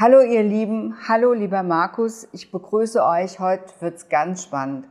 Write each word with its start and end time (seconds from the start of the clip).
Hallo 0.00 0.20
ihr 0.20 0.44
Lieben, 0.44 0.94
hallo 1.08 1.32
lieber 1.32 1.64
Markus, 1.64 2.28
ich 2.30 2.52
begrüße 2.52 3.04
euch. 3.04 3.40
Heute 3.40 3.64
wird's 3.80 4.08
ganz 4.08 4.44
spannend. 4.44 4.86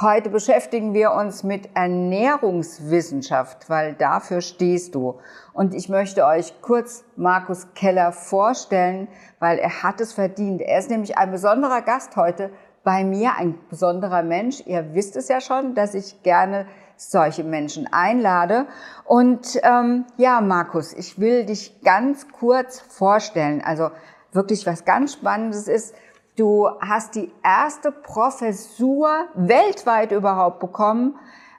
Heute 0.00 0.30
beschäftigen 0.30 0.94
wir 0.94 1.10
uns 1.10 1.42
mit 1.42 1.70
Ernährungswissenschaft, 1.74 3.68
weil 3.68 3.94
dafür 3.94 4.40
stehst 4.40 4.94
du. 4.94 5.18
Und 5.52 5.74
ich 5.74 5.88
möchte 5.88 6.24
euch 6.24 6.62
kurz 6.62 7.02
Markus 7.16 7.74
Keller 7.74 8.12
vorstellen, 8.12 9.08
weil 9.40 9.58
er 9.58 9.82
hat 9.82 10.00
es 10.00 10.12
verdient. 10.12 10.60
Er 10.60 10.78
ist 10.78 10.90
nämlich 10.90 11.18
ein 11.18 11.32
besonderer 11.32 11.82
Gast 11.82 12.14
heute 12.14 12.50
bei 12.84 13.02
mir, 13.02 13.32
ein 13.36 13.58
besonderer 13.68 14.22
Mensch. 14.22 14.62
Ihr 14.66 14.94
wisst 14.94 15.16
es 15.16 15.26
ja 15.26 15.40
schon, 15.40 15.74
dass 15.74 15.92
ich 15.94 16.22
gerne 16.22 16.66
solche 16.96 17.42
Menschen 17.42 17.88
einlade. 17.92 18.66
Und 19.04 19.60
ähm, 19.64 20.04
ja, 20.18 20.40
Markus, 20.40 20.92
ich 20.92 21.18
will 21.18 21.46
dich 21.46 21.80
ganz 21.82 22.30
kurz 22.30 22.78
vorstellen. 22.78 23.60
Also 23.60 23.90
wirklich 24.32 24.66
was 24.66 24.84
ganz 24.84 25.14
Spannendes 25.14 25.68
ist, 25.68 25.94
du 26.36 26.68
hast 26.80 27.14
die 27.14 27.30
erste 27.42 27.92
Professur 27.92 29.26
weltweit 29.34 30.12
überhaupt 30.12 30.60
bekommen 30.60 31.18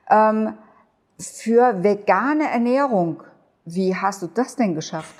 ähm, 0.10 0.54
für 1.20 1.84
vegane 1.84 2.50
Ernährung. 2.50 3.24
Wie 3.66 3.96
hast 3.96 4.22
du 4.22 4.28
das 4.28 4.56
denn 4.56 4.76
geschafft? 4.76 5.16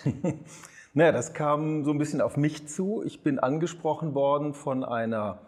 naja, 0.94 1.12
das 1.12 1.34
kam 1.34 1.86
so 1.86 1.92
ein 1.92 1.98
bisschen 1.98 2.22
auf 2.22 2.36
mich 2.36 2.68
zu. 2.68 3.04
Ich 3.06 3.24
bin 3.24 3.40
angesprochen 3.40 4.16
worden 4.16 4.54
von 4.54 4.84
einer 4.84 5.40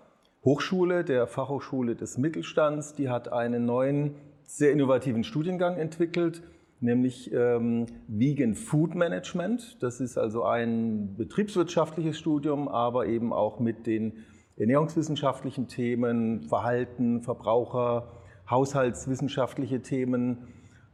Hochschule, 0.45 1.03
der 1.03 1.27
Fachhochschule 1.27 1.95
des 1.95 2.17
Mittelstands. 2.17 2.93
Die 2.93 3.09
hat 3.09 3.33
einen 3.33 3.65
neuen, 3.65 4.15
sehr 4.45 4.71
innovativen 4.71 5.23
Studiengang 5.23 5.77
entwickelt 5.77 6.43
nämlich 6.85 7.31
ähm, 7.33 7.87
Vegan 8.07 8.55
Food 8.55 8.95
Management. 8.95 9.83
Das 9.83 9.99
ist 9.99 10.17
also 10.17 10.43
ein 10.43 11.15
betriebswirtschaftliches 11.17 12.17
Studium, 12.17 12.67
aber 12.67 13.07
eben 13.07 13.33
auch 13.33 13.59
mit 13.59 13.85
den 13.85 14.13
ernährungswissenschaftlichen 14.57 15.67
Themen, 15.67 16.43
Verhalten, 16.43 17.21
Verbraucher, 17.21 18.07
haushaltswissenschaftliche 18.49 19.81
Themen 19.81 20.47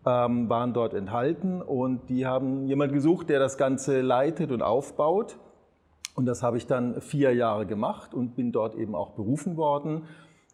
ähm, 0.05 0.49
waren 0.49 0.73
dort 0.73 0.93
enthalten. 0.93 1.61
Und 1.61 2.09
die 2.09 2.25
haben 2.25 2.65
jemand 2.67 2.93
gesucht, 2.93 3.29
der 3.29 3.39
das 3.39 3.57
Ganze 3.57 4.01
leitet 4.01 4.51
und 4.51 4.63
aufbaut. 4.63 5.37
Und 6.15 6.25
das 6.25 6.41
habe 6.43 6.57
ich 6.57 6.65
dann 6.65 7.01
vier 7.01 7.33
Jahre 7.35 7.65
gemacht 7.65 8.13
und 8.13 8.35
bin 8.35 8.51
dort 8.51 8.75
eben 8.75 8.95
auch 8.95 9.11
berufen 9.11 9.57
worden 9.57 10.03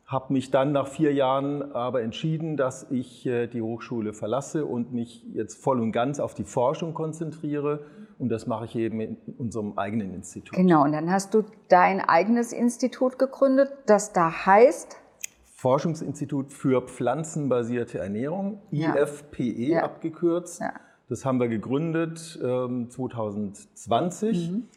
habe 0.07 0.31
mich 0.31 0.51
dann 0.51 0.71
nach 0.71 0.87
vier 0.87 1.13
Jahren 1.13 1.73
aber 1.73 2.01
entschieden, 2.01 2.55
dass 2.55 2.89
ich 2.89 3.25
äh, 3.25 3.47
die 3.47 3.61
Hochschule 3.61 4.13
verlasse 4.13 4.65
und 4.65 4.93
mich 4.93 5.25
jetzt 5.33 5.61
voll 5.61 5.81
und 5.81 5.91
ganz 5.91 6.21
auf 6.21 6.33
die 6.33 6.45
Forschung 6.45 6.93
konzentriere. 6.93 7.85
Und 8.17 8.29
das 8.29 8.47
mache 8.47 8.65
ich 8.65 8.75
eben 8.77 9.01
in 9.01 9.17
unserem 9.37 9.77
eigenen 9.77 10.13
Institut. 10.13 10.55
Genau, 10.55 10.83
und 10.83 10.93
dann 10.93 11.11
hast 11.11 11.33
du 11.33 11.43
dein 11.67 11.99
eigenes 11.99 12.53
Institut 12.53 13.19
gegründet, 13.19 13.69
das 13.85 14.13
da 14.13 14.45
heißt? 14.45 14.97
Forschungsinstitut 15.55 16.53
für 16.53 16.83
pflanzenbasierte 16.83 17.99
Ernährung, 17.99 18.61
ja. 18.71 18.95
IFPE 18.95 19.43
ja. 19.43 19.83
abgekürzt. 19.83 20.61
Ja. 20.61 20.71
Das 21.09 21.25
haben 21.25 21.39
wir 21.39 21.49
gegründet 21.49 22.39
ähm, 22.41 22.89
2020. 22.89 24.51
Mhm. 24.51 24.67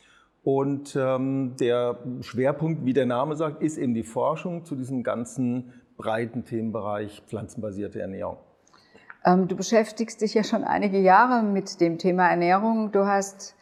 Und 0.43 0.97
ähm, 0.97 1.55
der 1.61 1.99
Schwerpunkt, 2.23 2.85
wie 2.85 2.95
der 2.95 3.07
Name 3.07 3.37
sagt, 3.37 3.63
ist 3.63 3.77
eben 3.77 3.95
die 3.95 4.03
Forschung 4.03 4.65
zu 4.65 4.75
diesem 4.75 5.03
ganzen 5.03 5.73
breiten 5.99 6.45
Themenbereich 6.45 7.23
pflanzenbasierte 7.27 8.01
Ernährung. 8.01 8.39
Ähm, 9.25 9.49
du 9.49 9.57
beschäftigst 9.57 10.23
dich 10.23 10.33
ja 10.35 10.43
schon 10.43 10.65
einige 10.65 10.99
Jahre 10.99 11.43
mit 11.43 11.81
dem 11.81 11.99
Thema 11.99 12.29
Ernährung. 12.29 12.91
Du 12.91 13.07
hast 13.07 13.55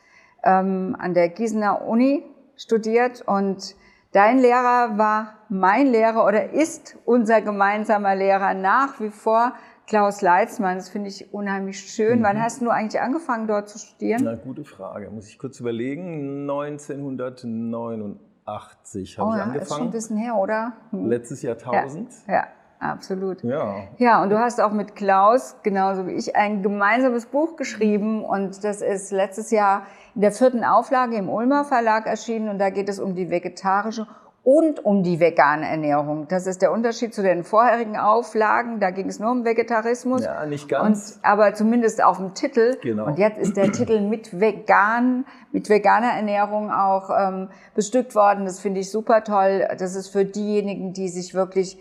ähm, 0.45 0.97
an 0.98 1.15
der 1.15 1.31
Gießener 1.31 1.87
Uni 1.87 2.23
studiert 2.57 3.23
und 3.27 3.75
dein 4.13 4.39
Lehrer 4.39 4.98
war 4.98 5.35
mein 5.48 5.89
Lehrer 5.89 6.25
oder 6.27 6.51
ist 6.51 6.97
unser 7.05 7.41
gemeinsamer 7.41 8.15
Lehrer 8.15 8.55
nach 8.55 9.01
wie 9.01 9.11
vor. 9.11 9.53
Klaus 9.89 10.20
Leitzmann, 10.20 10.77
das 10.77 10.90
finde 10.90 11.08
ich 11.08 11.33
unheimlich 11.33 11.80
schön. 11.80 12.18
Mhm. 12.18 12.24
Wann 12.24 12.42
hast 12.42 12.61
du 12.61 12.68
eigentlich 12.68 13.01
angefangen, 13.01 13.46
dort 13.46 13.70
zu 13.70 13.79
studieren? 13.79 14.20
Na, 14.23 14.35
gute 14.35 14.64
Frage. 14.64 15.11
Muss 15.11 15.29
ich 15.29 15.39
kurz 15.39 15.61
überlegen. 15.61 16.42
1989 16.42 19.18
habe 19.18 19.30
oh, 19.30 19.35
ich 19.35 19.40
angefangen. 19.40 19.63
Ist 19.63 19.74
schon 19.74 19.83
ein 19.83 19.90
bisschen 19.90 20.18
her, 20.18 20.36
oder? 20.36 20.74
Hm. 20.90 21.08
Letztes 21.08 21.40
Jahrtausend. 21.40 22.13
Ja, 22.27 22.35
ja, 22.35 22.48
absolut. 22.80 23.42
Ja. 23.42 23.77
Ja, 23.96 24.23
und 24.23 24.29
du 24.29 24.39
hast 24.39 24.61
auch 24.61 24.73
mit 24.73 24.95
Klaus, 24.95 25.57
genauso 25.63 26.07
wie 26.07 26.13
ich, 26.13 26.36
ein 26.36 26.63
gemeinsames 26.63 27.24
Buch 27.24 27.57
geschrieben. 27.57 28.27
Und 28.27 28.63
das 28.64 28.83
ist 28.83 29.11
letztes 29.11 29.51
Jahr 29.51 29.86
in 30.14 30.20
der 30.20 30.33
vierten 30.33 30.64
Auflage 30.64 31.17
im 31.17 31.30
Ulmer 31.30 31.64
Verlag 31.64 32.07
erschienen. 32.07 32.51
Und 32.51 32.58
da 32.58 32.68
geht 32.68 32.90
es 32.90 33.01
um 33.01 33.14
die 33.14 33.30
vegetarische 33.30 34.07
und 34.48 34.83
um 34.83 35.03
die 35.03 35.20
vegane 35.20 35.69
Ernährung. 35.69 36.27
Das 36.29 36.47
ist 36.47 36.63
der 36.63 36.73
Unterschied 36.73 37.13
zu 37.13 37.23
den 37.23 37.45
vorherigen 37.45 37.98
Auflagen. 37.98 38.81
Da 38.81 38.91
ging 38.91 39.07
es 39.07 39.20
nur 39.20 39.31
um 39.31 39.45
Vegetarismus. 39.45 40.25
Ja, 40.25 40.47
nicht 40.47 40.70
ganz. 40.70 41.17
Und, 41.17 41.19
aber 41.23 41.53
zumindest 41.53 42.03
auf 42.03 42.17
dem 42.17 42.33
Titel. 42.33 42.79
Genau. 42.81 43.05
Und 43.05 43.19
jetzt 43.19 43.37
ist 43.37 43.58
der 43.58 43.70
Titel 43.73 44.01
mit 44.01 44.41
vegan, 44.41 45.27
mit 45.53 45.69
veganer 45.69 46.13
Ernährung 46.13 46.70
auch 46.70 47.11
ähm, 47.11 47.51
bestückt 47.75 48.14
worden. 48.14 48.47
Das 48.47 48.58
finde 48.58 48.81
ich 48.81 48.91
super 48.91 49.23
toll. 49.23 49.69
Das 49.79 49.95
ist 49.95 50.08
für 50.08 50.25
diejenigen, 50.25 50.95
die 50.95 51.11
sich 51.11 51.35
wirklich, 51.35 51.79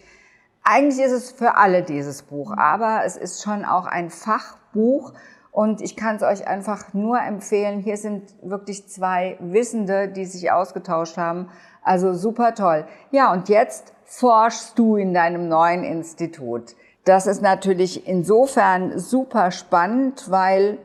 eigentlich 0.61 1.00
ist 1.00 1.13
es 1.13 1.31
für 1.31 1.56
alle 1.56 1.83
dieses 1.83 2.23
Buch, 2.23 2.53
aber 2.57 3.03
es 3.06 3.16
ist 3.16 3.41
schon 3.41 3.63
auch 3.63 3.85
ein 3.85 4.09
Fachbuch. 4.09 5.13
Und 5.51 5.81
ich 5.81 5.95
kann 5.95 6.17
es 6.17 6.22
euch 6.22 6.45
einfach 6.45 6.94
nur 6.94 7.19
empfehlen. 7.19 7.79
Hier 7.79 7.97
sind 7.97 8.23
wirklich 8.44 8.89
zwei 8.89 9.38
Wissende, 9.39 10.09
die 10.09 10.25
sich 10.25 10.51
ausgetauscht 10.51 11.17
haben 11.17 11.50
also 11.87 12.13
super 12.13 12.53
toll. 12.53 12.85
Ja, 13.11 13.31
und 13.31 13.49
jetzt 13.49 13.93
forschst 14.05 14.77
du 14.77 14.95
in 14.95 15.13
deinem 15.13 15.47
neuen 15.47 15.83
Institut. 15.83 16.75
Das 17.05 17.27
ist 17.27 17.41
natürlich 17.41 18.07
insofern 18.07 18.99
super 18.99 19.51
spannend, 19.51 20.29
weil 20.29 20.77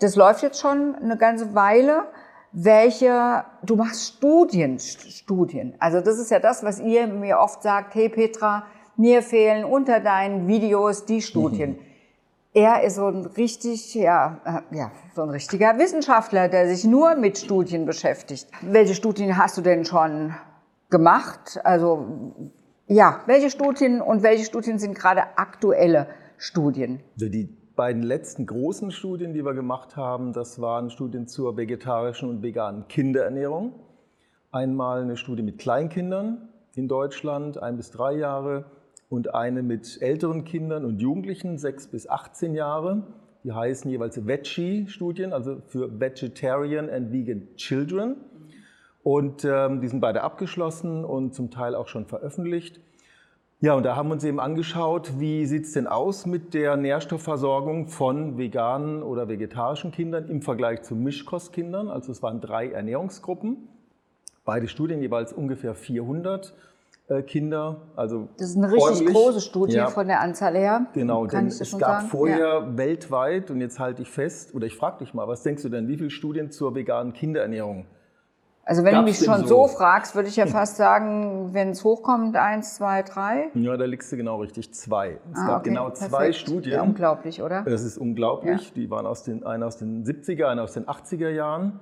das 0.00 0.16
läuft 0.16 0.42
jetzt 0.42 0.60
schon 0.60 0.96
eine 0.96 1.16
ganze 1.16 1.54
Weile. 1.54 2.04
Welche, 2.52 3.44
du 3.62 3.76
machst 3.76 4.16
Studien, 4.16 4.78
Studien. 4.78 5.74
Also 5.78 6.00
das 6.00 6.18
ist 6.18 6.30
ja 6.30 6.38
das, 6.38 6.62
was 6.62 6.80
ihr 6.80 7.06
mir 7.06 7.38
oft 7.38 7.62
sagt, 7.62 7.94
hey 7.94 8.08
Petra, 8.08 8.64
mir 8.96 9.22
fehlen 9.22 9.64
unter 9.64 10.00
deinen 10.00 10.46
Videos 10.46 11.04
die 11.04 11.22
Studien. 11.22 11.70
Mhm 11.70 11.78
er 12.54 12.84
ist 12.84 12.94
so 12.94 13.08
ein 13.08 13.26
richtig, 13.26 13.94
ja, 13.94 14.40
äh, 14.44 14.76
ja, 14.76 14.92
so 15.14 15.22
ein 15.22 15.30
richtiger 15.30 15.76
Wissenschaftler, 15.76 16.48
der 16.48 16.68
sich 16.68 16.84
nur 16.84 17.16
mit 17.16 17.36
Studien 17.36 17.84
beschäftigt. 17.84 18.46
Welche 18.62 18.94
Studien 18.94 19.36
hast 19.36 19.58
du 19.58 19.60
denn 19.60 19.84
schon 19.84 20.32
gemacht? 20.88 21.60
Also, 21.64 22.32
ja, 22.86 23.20
welche 23.26 23.50
Studien 23.50 24.00
und 24.00 24.22
welche 24.22 24.44
Studien 24.44 24.78
sind 24.78 24.94
gerade 24.94 25.36
aktuelle 25.36 26.06
Studien? 26.36 27.00
Also 27.14 27.28
die 27.28 27.48
beiden 27.74 28.04
letzten 28.04 28.46
großen 28.46 28.92
Studien, 28.92 29.34
die 29.34 29.44
wir 29.44 29.54
gemacht 29.54 29.96
haben, 29.96 30.32
das 30.32 30.60
waren 30.60 30.90
Studien 30.90 31.26
zur 31.26 31.56
vegetarischen 31.56 32.30
und 32.30 32.42
veganen 32.42 32.86
Kinderernährung. 32.86 33.72
Einmal 34.52 35.02
eine 35.02 35.16
Studie 35.16 35.42
mit 35.42 35.58
Kleinkindern 35.58 36.48
in 36.76 36.86
Deutschland, 36.86 37.60
ein 37.60 37.76
bis 37.76 37.90
drei 37.90 38.12
Jahre 38.12 38.66
und 39.08 39.34
eine 39.34 39.62
mit 39.62 40.00
älteren 40.00 40.44
Kindern 40.44 40.84
und 40.84 41.00
Jugendlichen, 41.00 41.58
6 41.58 41.88
bis 41.88 42.08
18 42.08 42.54
Jahre. 42.54 43.02
Die 43.44 43.52
heißen 43.52 43.90
jeweils 43.90 44.26
VEGI-Studien, 44.26 45.32
also 45.32 45.60
für 45.66 46.00
Vegetarian 46.00 46.88
and 46.88 47.12
Vegan 47.12 47.48
Children. 47.56 48.16
Und 49.02 49.44
ähm, 49.44 49.82
die 49.82 49.88
sind 49.88 50.00
beide 50.00 50.22
abgeschlossen 50.22 51.04
und 51.04 51.34
zum 51.34 51.50
Teil 51.50 51.74
auch 51.74 51.88
schon 51.88 52.06
veröffentlicht. 52.06 52.80
Ja, 53.60 53.74
und 53.74 53.84
da 53.84 53.96
haben 53.96 54.08
wir 54.08 54.14
uns 54.14 54.24
eben 54.24 54.40
angeschaut, 54.40 55.12
wie 55.18 55.46
sieht 55.46 55.64
es 55.64 55.72
denn 55.72 55.86
aus 55.86 56.26
mit 56.26 56.54
der 56.54 56.76
Nährstoffversorgung 56.76 57.88
von 57.88 58.36
veganen 58.36 59.02
oder 59.02 59.28
vegetarischen 59.28 59.90
Kindern 59.90 60.28
im 60.28 60.42
Vergleich 60.42 60.82
zu 60.82 60.94
Mischkostkindern. 60.94 61.88
Also 61.88 62.12
es 62.12 62.22
waren 62.22 62.40
drei 62.40 62.70
Ernährungsgruppen, 62.70 63.68
beide 64.44 64.68
Studien 64.68 65.00
jeweils 65.00 65.32
ungefähr 65.32 65.74
400 65.74 66.48
äh, 66.48 66.73
Kinder. 67.26 67.82
Also 67.96 68.28
das 68.38 68.50
ist 68.50 68.56
eine 68.56 68.72
richtig 68.72 69.06
große 69.06 69.40
Studie 69.40 69.76
ja. 69.76 69.88
von 69.88 70.06
der 70.06 70.20
Anzahl 70.20 70.56
her. 70.56 70.86
Genau, 70.94 71.26
denn 71.26 71.48
es 71.48 71.70
gab 71.72 71.80
sagen? 71.80 72.08
vorher 72.08 72.38
ja. 72.38 72.76
weltweit, 72.76 73.50
und 73.50 73.60
jetzt 73.60 73.78
halte 73.78 74.02
ich 74.02 74.10
fest, 74.10 74.54
oder 74.54 74.66
ich 74.66 74.74
frage 74.74 74.98
dich 74.98 75.12
mal, 75.12 75.28
was 75.28 75.42
denkst 75.42 75.62
du 75.62 75.68
denn, 75.68 75.86
wie 75.88 75.96
viele 75.96 76.10
Studien 76.10 76.50
zur 76.50 76.74
veganen 76.74 77.12
Kinderernährung? 77.12 77.86
Also 78.66 78.82
wenn 78.82 78.94
Gab's 78.94 79.04
du 79.04 79.10
mich 79.10 79.30
schon 79.30 79.46
so? 79.46 79.66
so 79.66 79.68
fragst, 79.68 80.14
würde 80.14 80.28
ich 80.30 80.36
ja 80.36 80.46
fast 80.46 80.76
sagen, 80.78 81.52
wenn 81.52 81.70
es 81.70 81.84
hochkommt, 81.84 82.34
eins, 82.36 82.76
zwei, 82.76 83.02
drei. 83.02 83.50
Ja, 83.52 83.76
da 83.76 83.84
liegst 83.84 84.10
du 84.10 84.16
genau 84.16 84.40
richtig, 84.40 84.72
zwei. 84.72 85.18
Es 85.32 85.38
ah, 85.40 85.46
gab 85.46 85.60
okay, 85.60 85.68
genau 85.68 85.90
zwei 85.90 86.08
perfekt. 86.08 86.36
Studien. 86.36 86.72
Ja, 86.72 86.82
unglaublich, 86.82 87.42
oder? 87.42 87.62
Das 87.62 87.82
ist 87.82 87.98
unglaublich. 87.98 88.72
Die 88.72 88.90
waren 88.90 89.04
aus 89.04 89.22
den, 89.22 89.44
eine 89.44 89.66
aus 89.66 89.76
den 89.76 90.04
70er, 90.06 90.46
eine 90.46 90.62
aus 90.62 90.72
den 90.72 90.86
80er 90.86 91.28
Jahren, 91.28 91.80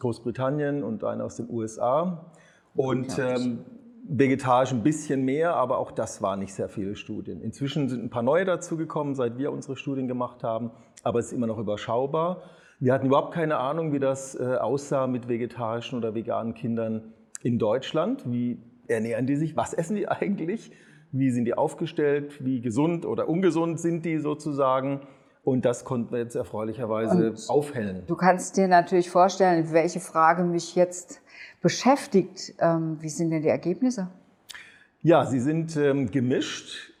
Großbritannien 0.00 0.82
und 0.82 1.04
eine 1.04 1.24
aus 1.24 1.36
den 1.36 1.50
USA. 1.50 2.30
Und 2.74 3.18
ähm, 3.18 3.66
Vegetarisch 4.06 4.72
ein 4.72 4.82
bisschen 4.82 5.24
mehr, 5.24 5.54
aber 5.56 5.78
auch 5.78 5.90
das 5.90 6.20
waren 6.20 6.40
nicht 6.40 6.52
sehr 6.52 6.68
viele 6.68 6.94
Studien. 6.94 7.40
Inzwischen 7.40 7.88
sind 7.88 8.04
ein 8.04 8.10
paar 8.10 8.22
neue 8.22 8.44
dazugekommen, 8.44 9.14
seit 9.14 9.38
wir 9.38 9.50
unsere 9.50 9.76
Studien 9.76 10.08
gemacht 10.08 10.44
haben, 10.44 10.72
aber 11.02 11.20
es 11.20 11.26
ist 11.26 11.32
immer 11.32 11.46
noch 11.46 11.58
überschaubar. 11.58 12.42
Wir 12.80 12.92
hatten 12.92 13.06
überhaupt 13.06 13.32
keine 13.32 13.56
Ahnung, 13.56 13.92
wie 13.94 13.98
das 13.98 14.34
äh, 14.34 14.56
aussah 14.56 15.06
mit 15.06 15.28
vegetarischen 15.28 15.96
oder 15.96 16.14
veganen 16.14 16.52
Kindern 16.52 17.14
in 17.42 17.58
Deutschland. 17.58 18.30
Wie 18.30 18.58
ernähren 18.88 19.26
die 19.26 19.36
sich? 19.36 19.56
Was 19.56 19.72
essen 19.72 19.96
die 19.96 20.06
eigentlich? 20.06 20.70
Wie 21.10 21.30
sind 21.30 21.46
die 21.46 21.54
aufgestellt? 21.54 22.44
Wie 22.44 22.60
gesund 22.60 23.06
oder 23.06 23.26
ungesund 23.28 23.80
sind 23.80 24.04
die 24.04 24.18
sozusagen? 24.18 25.00
Und 25.44 25.66
das 25.66 25.84
konnten 25.84 26.12
wir 26.12 26.20
jetzt 26.20 26.36
erfreulicherweise 26.36 27.30
Und 27.30 27.50
aufhellen. 27.50 28.04
Du 28.06 28.16
kannst 28.16 28.56
dir 28.56 28.66
natürlich 28.66 29.10
vorstellen, 29.10 29.72
welche 29.72 30.00
Frage 30.00 30.42
mich 30.42 30.74
jetzt 30.74 31.20
beschäftigt. 31.60 32.54
Ähm, 32.58 32.96
wie 33.00 33.10
sind 33.10 33.30
denn 33.30 33.42
die 33.42 33.48
Ergebnisse? 33.48 34.08
Ja, 35.02 35.26
sie 35.26 35.40
sind 35.40 35.76
ähm, 35.76 36.10
gemischt. 36.10 36.92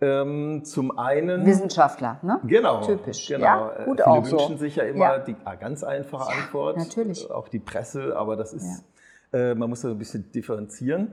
Ähm, 0.00 0.64
zum 0.64 0.98
einen. 0.98 1.46
Wissenschaftler, 1.46 2.18
ne? 2.22 2.40
Genau. 2.44 2.80
Typisch. 2.80 3.28
Genau. 3.28 3.44
Ja, 3.44 3.84
gut 3.84 3.98
Viele 3.98 4.06
auch 4.08 4.24
wünschen 4.24 4.56
so. 4.56 4.56
sich 4.56 4.74
ja 4.74 4.82
immer 4.82 4.98
ja. 4.98 5.18
die 5.18 5.36
ah, 5.44 5.54
ganz 5.54 5.84
einfache 5.84 6.32
ja, 6.32 6.42
Antwort. 6.42 6.76
Natürlich. 6.76 7.30
Auch 7.30 7.48
die 7.48 7.60
Presse, 7.60 8.16
aber 8.16 8.34
das 8.34 8.52
ist, 8.52 8.84
äh, 9.32 9.54
man 9.54 9.70
muss 9.70 9.82
da 9.82 9.90
ein 9.90 9.98
bisschen 9.98 10.32
differenzieren. 10.32 11.12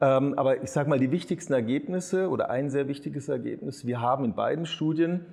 Ähm, 0.00 0.34
aber 0.36 0.62
ich 0.64 0.70
sage 0.70 0.90
mal, 0.90 0.98
die 0.98 1.12
wichtigsten 1.12 1.52
Ergebnisse 1.52 2.28
oder 2.28 2.50
ein 2.50 2.70
sehr 2.70 2.88
wichtiges 2.88 3.28
Ergebnis, 3.28 3.86
wir 3.86 4.00
haben 4.00 4.24
in 4.24 4.34
beiden 4.34 4.66
Studien 4.66 5.26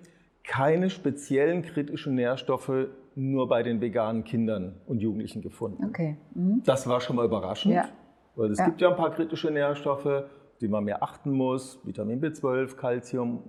keine 0.44 0.90
speziellen 0.90 1.62
kritischen 1.62 2.16
Nährstoffe 2.16 2.88
nur 3.16 3.48
bei 3.48 3.64
den 3.64 3.82
veganen 3.82 4.24
Kindern 4.24 4.76
und 4.88 5.00
Jugendlichen 5.00 5.42
gefunden. 5.42 5.86
Okay. 5.86 6.18
Mhm. 6.34 6.64
Das 6.66 6.88
war 6.88 7.02
schon 7.02 7.16
mal 7.18 7.26
überraschend, 7.26 7.74
ja. 7.76 7.86
weil 8.36 8.52
es 8.52 8.60
ja. 8.60 8.66
gibt 8.66 8.82
ja 8.82 8.90
ein 8.90 8.96
paar 8.96 9.12
kritische 9.12 9.52
Nährstoffe, 9.52 10.24
die 10.62 10.68
man 10.68 10.84
mehr 10.84 11.04
achten 11.04 11.32
muss, 11.32 11.80
Vitamin 11.84 12.22
B12, 12.22 12.76
Calcium, 12.76 13.44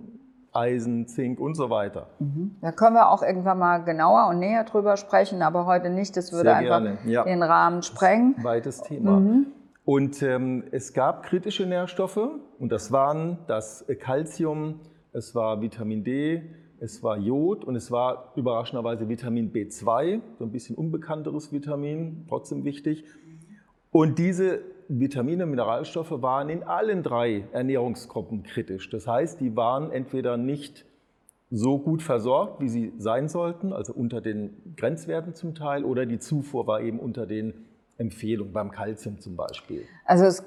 Eisen, 0.51 1.07
Zink 1.07 1.39
und 1.39 1.55
so 1.55 1.69
weiter. 1.69 2.07
Mhm. 2.19 2.57
Da 2.61 2.71
können 2.71 2.95
wir 2.95 3.09
auch 3.09 3.23
irgendwann 3.23 3.57
mal 3.57 3.83
genauer 3.83 4.27
und 4.27 4.39
näher 4.39 4.63
drüber 4.63 4.97
sprechen, 4.97 5.41
aber 5.41 5.65
heute 5.65 5.89
nicht. 5.89 6.15
Das 6.15 6.31
würde 6.31 6.49
Sehr 6.49 6.57
einfach 6.57 7.05
ja. 7.05 7.23
den 7.23 7.41
Rahmen 7.41 7.81
sprengen. 7.81 8.35
Weites 8.43 8.81
Thema. 8.81 9.19
Mhm. 9.19 9.47
Und 9.85 10.21
ähm, 10.21 10.63
es 10.71 10.93
gab 10.93 11.23
kritische 11.23 11.65
Nährstoffe 11.65 12.19
und 12.59 12.71
das 12.71 12.91
waren 12.91 13.39
das 13.47 13.85
Calcium, 13.99 14.79
es 15.11 15.35
war 15.35 15.61
Vitamin 15.61 16.03
D, 16.03 16.43
es 16.79 17.03
war 17.03 17.17
Jod 17.17 17.63
und 17.63 17.75
es 17.75 17.91
war 17.91 18.33
überraschenderweise 18.35 19.07
Vitamin 19.09 19.51
B2, 19.51 20.21
so 20.37 20.43
ein 20.43 20.51
bisschen 20.51 20.75
unbekannteres 20.75 21.51
Vitamin, 21.51 22.25
trotzdem 22.27 22.63
wichtig. 22.65 23.05
Und 23.91 24.19
diese 24.19 24.61
Vitamine, 24.89 25.45
Mineralstoffe 25.45 26.21
waren 26.21 26.49
in 26.49 26.63
allen 26.63 27.03
drei 27.03 27.47
Ernährungsgruppen 27.51 28.43
kritisch. 28.43 28.89
Das 28.89 29.07
heißt, 29.07 29.39
die 29.39 29.55
waren 29.55 29.91
entweder 29.91 30.37
nicht 30.37 30.85
so 31.49 31.77
gut 31.77 32.01
versorgt, 32.01 32.59
wie 32.59 32.69
sie 32.69 32.93
sein 32.97 33.29
sollten, 33.29 33.73
also 33.73 33.93
unter 33.93 34.21
den 34.21 34.73
Grenzwerten 34.75 35.35
zum 35.35 35.53
Teil, 35.53 35.85
oder 35.85 36.05
die 36.05 36.17
Zufuhr 36.17 36.65
war 36.65 36.81
eben 36.81 36.99
unter 36.99 37.27
den 37.27 37.53
Empfehlung 37.97 38.51
beim 38.51 38.71
Kalzium 38.71 39.19
zum 39.19 39.35
Beispiel? 39.35 39.85
Also 40.05 40.25
es 40.25 40.43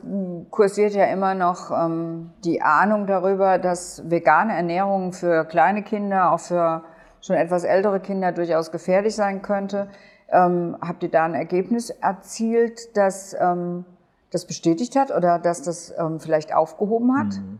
kursiert 0.50 0.94
ja 0.94 1.04
immer 1.06 1.34
noch 1.34 1.70
ähm, 1.70 2.30
die 2.44 2.60
Ahnung 2.60 3.06
darüber, 3.06 3.58
dass 3.58 4.08
vegane 4.10 4.54
Ernährung 4.54 5.12
für 5.12 5.44
kleine 5.44 5.82
Kinder, 5.82 6.32
auch 6.32 6.40
für 6.40 6.82
schon 7.20 7.36
etwas 7.36 7.64
ältere 7.64 8.00
Kinder 8.00 8.32
durchaus 8.32 8.70
gefährlich 8.72 9.14
sein 9.14 9.42
könnte. 9.42 9.88
Ähm, 10.28 10.76
habt 10.80 11.02
ihr 11.02 11.10
da 11.10 11.24
ein 11.24 11.34
Ergebnis 11.34 11.90
erzielt, 11.90 12.96
das 12.96 13.36
ähm, 13.38 13.84
das 14.30 14.46
bestätigt 14.46 14.96
hat 14.96 15.10
oder 15.10 15.38
dass 15.38 15.62
das 15.62 15.94
ähm, 15.98 16.20
vielleicht 16.20 16.54
aufgehoben 16.54 17.16
hat? 17.16 17.36
Mhm. 17.36 17.58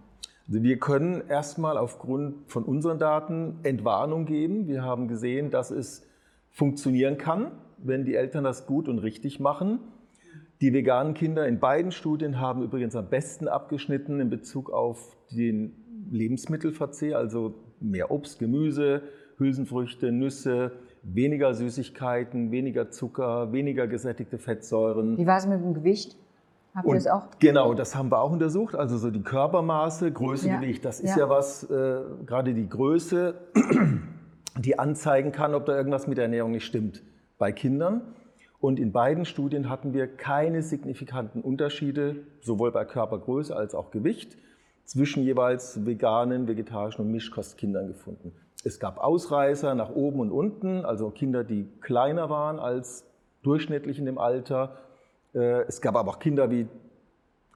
Also 0.49 0.62
wir 0.62 0.79
können 0.79 1.29
erstmal 1.29 1.77
aufgrund 1.77 2.50
von 2.50 2.65
unseren 2.65 2.99
Daten 2.99 3.59
Entwarnung 3.62 4.27
geben. 4.27 4.69
Wir 4.69 4.83
haben 4.83 5.09
gesehen, 5.09 5.50
dass 5.50 5.71
es 5.71 6.06
funktionieren 6.50 7.19
kann 7.19 7.53
wenn 7.78 8.05
die 8.05 8.14
Eltern 8.14 8.44
das 8.44 8.67
gut 8.67 8.88
und 8.88 8.99
richtig 8.99 9.40
machen. 9.40 9.81
Die 10.61 10.73
veganen 10.73 11.14
Kinder 11.14 11.46
in 11.46 11.61
beiden 11.61 11.93
Studien 11.93 12.40
haben 12.40 12.62
übrigens 12.62 12.96
am 12.96 13.08
besten 13.11 13.46
abgeschnitten 13.46 14.20
in 14.20 14.31
Bezug 14.31 14.70
auf 14.70 15.14
den 15.31 15.73
Lebensmittelverzehr, 16.11 17.19
also 17.19 17.55
mehr 17.81 18.11
Obst, 18.11 18.38
Gemüse, 18.38 19.02
Hülsenfrüchte, 19.38 20.12
Nüsse, 20.12 20.73
weniger 21.02 21.52
Süßigkeiten, 21.52 22.50
weniger 22.52 22.90
Zucker, 22.90 23.52
weniger 23.52 23.87
gesättigte 23.87 24.38
Fettsäuren. 24.38 25.19
Wie 25.19 25.26
war 25.26 25.37
es 25.37 25.46
mit 25.46 25.61
dem 25.61 25.75
Gewicht? 25.75 26.17
Habt 26.75 26.88
ihr 26.88 26.94
das 26.94 27.06
auch? 27.06 27.28
Genau, 27.38 27.75
das 27.75 27.94
haben 27.94 28.11
wir 28.11 28.20
auch 28.20 28.32
untersucht. 28.32 28.75
Also 28.75 28.96
so 28.96 29.11
die 29.11 29.23
Körpermaße, 29.23 30.11
Größe, 30.11 30.49
ja. 30.49 30.58
Gewicht, 30.58 30.84
das 30.84 31.00
ist 31.00 31.17
ja, 31.17 31.25
ja 31.25 31.28
was, 31.28 31.64
äh, 31.64 32.00
gerade 32.25 32.55
die 32.55 32.69
Größe, 32.69 33.34
die 34.58 34.78
anzeigen 34.78 35.32
kann, 35.32 35.55
ob 35.55 35.67
da 35.67 35.76
irgendwas 35.76 36.06
mit 36.06 36.17
der 36.17 36.25
Ernährung 36.25 36.52
nicht 36.52 36.64
stimmt 36.64 37.02
bei 37.38 37.53
Kindern. 37.53 38.03
Und 38.59 38.81
in 38.81 38.93
beiden 38.93 39.25
Studien 39.25 39.69
hatten 39.69 39.93
wir 39.93 40.06
keine 40.06 40.62
signifikanten 40.62 41.43
Unterschiede, 41.43 42.17
sowohl 42.41 42.73
bei 42.73 42.85
Körpergröße 42.85 43.55
als 43.55 43.75
auch 43.75 43.91
Gewicht, 43.91 44.37
zwischen 44.85 45.23
jeweils 45.23 45.85
veganen, 45.85 46.49
vegetarischen 46.49 47.05
und 47.05 47.12
Mischkostkindern 47.12 47.88
gefunden. 47.88 48.33
Es 48.65 48.81
gab 48.81 48.99
Ausreißer 48.99 49.75
nach 49.75 49.91
oben 49.91 50.21
und 50.21 50.31
unten, 50.31 50.85
also 50.85 51.11
Kinder, 51.11 51.44
die 51.44 51.69
kleiner 51.81 52.31
waren 52.31 52.59
als 52.59 53.05
durchschnittlich 53.43 53.99
in 53.99 54.06
dem 54.06 54.19
Alter. 54.19 54.79
Äh, 55.35 55.62
es 55.69 55.81
gab 55.81 55.97
aber 55.97 56.11
auch 56.11 56.19
Kinder, 56.19 56.49
die 56.49 56.67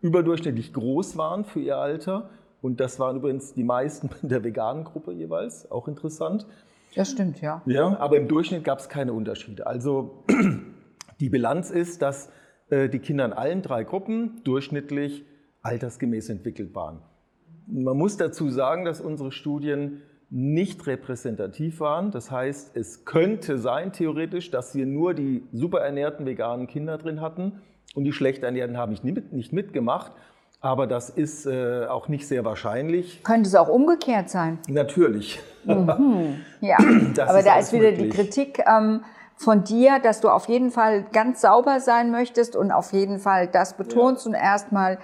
überdurchschnittlich 0.01 0.73
groß 0.73 1.17
waren 1.17 1.45
für 1.45 1.61
ihr 1.61 1.79
Alter. 1.79 2.31
Und 2.63 2.79
das 2.81 3.01
waren 3.01 3.17
übrigens 3.17 3.55
die 3.55 3.65
meisten 3.65 4.11
in 4.23 4.29
der 4.29 4.45
veganen 4.45 4.85
Gruppe 4.85 5.13
jeweils, 5.13 5.71
auch 5.71 5.89
interessant. 5.89 6.47
Das 6.95 7.13
stimmt, 7.13 7.41
ja. 7.41 7.63
Ja, 7.67 7.99
aber 7.99 8.17
im 8.17 8.29
Durchschnitt 8.29 8.65
gab 8.65 8.79
es 8.79 8.89
keine 8.89 9.13
Unterschiede. 9.13 9.67
Also 9.67 10.25
die 11.21 11.29
Bilanz 11.29 11.71
ist, 11.71 12.03
dass 12.03 12.31
äh, 12.71 12.89
die 12.89 12.99
Kinder 12.99 13.25
in 13.25 13.33
allen 13.33 13.63
drei 13.63 13.85
Gruppen 13.85 14.41
durchschnittlich 14.45 15.25
altersgemäß 15.63 16.31
entwickelt 16.31 16.75
waren. 16.75 17.03
Man 17.67 17.97
muss 17.97 18.17
dazu 18.17 18.49
sagen, 18.49 18.85
dass 18.85 19.01
unsere 19.01 19.31
Studien 19.31 20.03
nicht 20.31 20.87
repräsentativ 20.87 21.81
waren. 21.81 22.11
Das 22.13 22.31
heißt, 22.31 22.77
es 22.77 23.05
könnte 23.05 23.59
sein, 23.59 23.93
theoretisch, 23.93 24.51
dass 24.51 24.75
wir 24.75 24.87
nur 24.87 25.13
die 25.15 25.45
superernährten 25.53 26.25
veganen 26.25 26.69
Kinder 26.69 26.99
drin 26.99 27.21
hatten 27.21 27.61
und 27.95 28.05
die 28.05 28.13
schlecht 28.13 28.43
ernährten 28.43 28.77
haben 28.77 28.97
nicht 29.33 29.53
mitgemacht. 29.53 30.13
Aber 30.63 30.87
das 30.87 31.09
ist 31.09 31.47
äh, 31.47 31.87
auch 31.87 32.09
nicht 32.09 32.29
sehr 32.29 32.45
wahrscheinlich. 32.45 33.23
Könnte 33.25 33.49
es 33.49 33.55
auch 33.55 33.69
umgekehrt 33.69 34.29
sein? 34.29 34.59
Natürlich. 34.69 35.41
Mhm. 35.65 36.41
Ja, 36.61 36.77
aber 37.27 37.43
da 37.43 37.59
ist 37.59 37.73
wieder 37.73 37.91
möglich. 37.91 38.11
die 38.11 38.17
Kritik 38.17 38.63
ähm, 38.67 39.03
von 39.37 39.65
dir, 39.65 39.99
dass 39.99 40.21
du 40.21 40.29
auf 40.29 40.47
jeden 40.47 40.71
Fall 40.71 41.07
ganz 41.11 41.41
sauber 41.41 41.81
sein 41.81 42.11
möchtest 42.11 42.55
und 42.55 42.71
auf 42.71 42.93
jeden 42.93 43.19
Fall 43.19 43.47
das 43.47 43.79
betonst 43.79 44.27
ja. 44.27 44.31
und 44.31 44.35
erstmal 44.35 44.99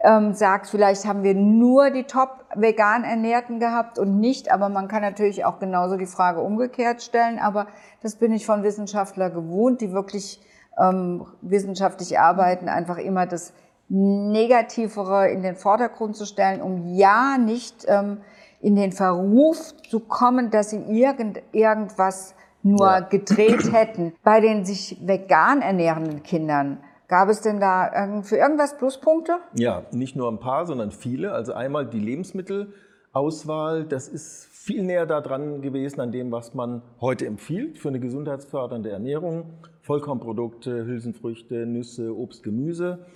ähm, 0.00 0.34
sagst, 0.34 0.72
vielleicht 0.72 1.06
haben 1.06 1.22
wir 1.22 1.34
nur 1.34 1.90
die 1.90 2.02
top 2.02 2.44
vegan 2.56 3.04
Ernährten 3.04 3.60
gehabt 3.60 4.00
und 4.00 4.18
nicht, 4.18 4.50
aber 4.50 4.68
man 4.68 4.88
kann 4.88 5.02
natürlich 5.02 5.44
auch 5.44 5.60
genauso 5.60 5.96
die 5.96 6.06
Frage 6.06 6.40
umgekehrt 6.40 7.02
stellen, 7.02 7.38
aber 7.38 7.68
das 8.02 8.16
bin 8.16 8.32
ich 8.32 8.44
von 8.44 8.64
Wissenschaftlern 8.64 9.32
gewohnt, 9.32 9.80
die 9.80 9.92
wirklich 9.92 10.40
ähm, 10.78 11.24
wissenschaftlich 11.40 12.18
arbeiten, 12.18 12.68
einfach 12.68 12.98
immer 12.98 13.26
das 13.26 13.52
Negativere 13.88 15.30
in 15.30 15.42
den 15.42 15.54
Vordergrund 15.54 16.16
zu 16.16 16.26
stellen, 16.26 16.60
um 16.60 16.94
ja 16.94 17.38
nicht 17.38 17.84
ähm, 17.86 18.18
in 18.60 18.74
den 18.74 18.92
Verruf 18.92 19.74
zu 19.88 20.00
kommen, 20.00 20.50
dass 20.50 20.70
sie 20.70 20.82
irgend, 20.88 21.40
irgendwas 21.52 22.34
nur 22.62 22.86
ja. 22.86 23.00
gedreht 23.00 23.72
hätten. 23.72 24.14
Bei 24.24 24.40
den 24.40 24.64
sich 24.64 24.98
vegan 25.06 25.62
ernährenden 25.62 26.24
Kindern, 26.24 26.78
gab 27.06 27.28
es 27.28 27.42
denn 27.42 27.60
da 27.60 28.22
für 28.22 28.36
irgendwas 28.36 28.76
Pluspunkte? 28.76 29.38
Ja, 29.54 29.84
nicht 29.92 30.16
nur 30.16 30.28
ein 30.30 30.40
paar, 30.40 30.66
sondern 30.66 30.90
viele. 30.90 31.32
Also 31.32 31.52
einmal 31.52 31.86
die 31.86 32.00
Lebensmittelauswahl, 32.00 33.84
das 33.84 34.08
ist 34.08 34.46
viel 34.50 34.82
näher 34.82 35.06
daran 35.06 35.62
gewesen 35.62 36.00
an 36.00 36.10
dem, 36.10 36.32
was 36.32 36.54
man 36.54 36.82
heute 37.00 37.26
empfiehlt 37.26 37.78
für 37.78 37.88
eine 37.88 38.00
gesundheitsfördernde 38.00 38.90
Ernährung. 38.90 39.44
Vollkornprodukte, 39.82 40.84
Hülsenfrüchte, 40.84 41.66
Nüsse, 41.66 42.12
Obst, 42.16 42.42
Gemüse 42.42 43.06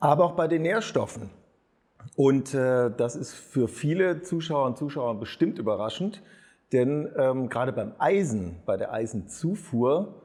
aber 0.00 0.24
auch 0.24 0.32
bei 0.32 0.48
den 0.48 0.62
Nährstoffen. 0.62 1.30
Und 2.16 2.54
äh, 2.54 2.90
das 2.96 3.16
ist 3.16 3.32
für 3.32 3.68
viele 3.68 4.22
Zuschauer 4.22 4.66
und 4.66 4.76
Zuschauer 4.76 5.18
bestimmt 5.18 5.58
überraschend, 5.58 6.22
denn 6.72 7.08
ähm, 7.16 7.48
gerade 7.48 7.72
beim 7.72 7.92
Eisen, 7.98 8.56
bei 8.66 8.76
der 8.76 8.92
Eisenzufuhr, 8.92 10.22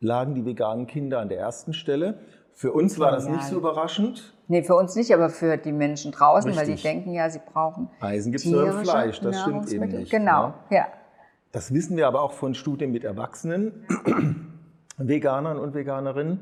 lagen 0.00 0.34
die 0.34 0.44
veganen 0.44 0.86
Kinder 0.86 1.20
an 1.20 1.28
der 1.28 1.38
ersten 1.38 1.72
Stelle. 1.72 2.18
Für 2.54 2.72
uns 2.72 2.98
war 2.98 3.10
das 3.10 3.28
nicht 3.28 3.42
so 3.42 3.56
überraschend. 3.56 4.32
Nee, 4.48 4.62
für 4.62 4.76
uns 4.76 4.94
nicht, 4.94 5.12
aber 5.12 5.28
für 5.28 5.56
die 5.56 5.72
Menschen 5.72 6.12
draußen, 6.12 6.50
Richtig. 6.50 6.68
weil 6.68 6.76
die 6.76 6.82
denken 6.82 7.12
ja, 7.12 7.28
sie 7.28 7.40
brauchen. 7.52 7.90
Eisen 8.00 8.32
gibt 8.32 8.44
es 8.44 8.50
nur 8.50 8.66
im 8.66 8.84
Fleisch, 8.84 9.20
das 9.20 9.40
stimmt 9.42 9.70
eben 9.72 9.88
nicht. 9.88 10.10
Genau, 10.10 10.54
ja. 10.70 10.76
ja. 10.76 10.86
Das 11.52 11.74
wissen 11.74 11.96
wir 11.96 12.06
aber 12.06 12.22
auch 12.22 12.32
von 12.32 12.54
Studien 12.54 12.92
mit 12.92 13.04
Erwachsenen, 13.04 13.86
Veganern 14.98 15.58
und 15.58 15.74
Veganerinnen. 15.74 16.40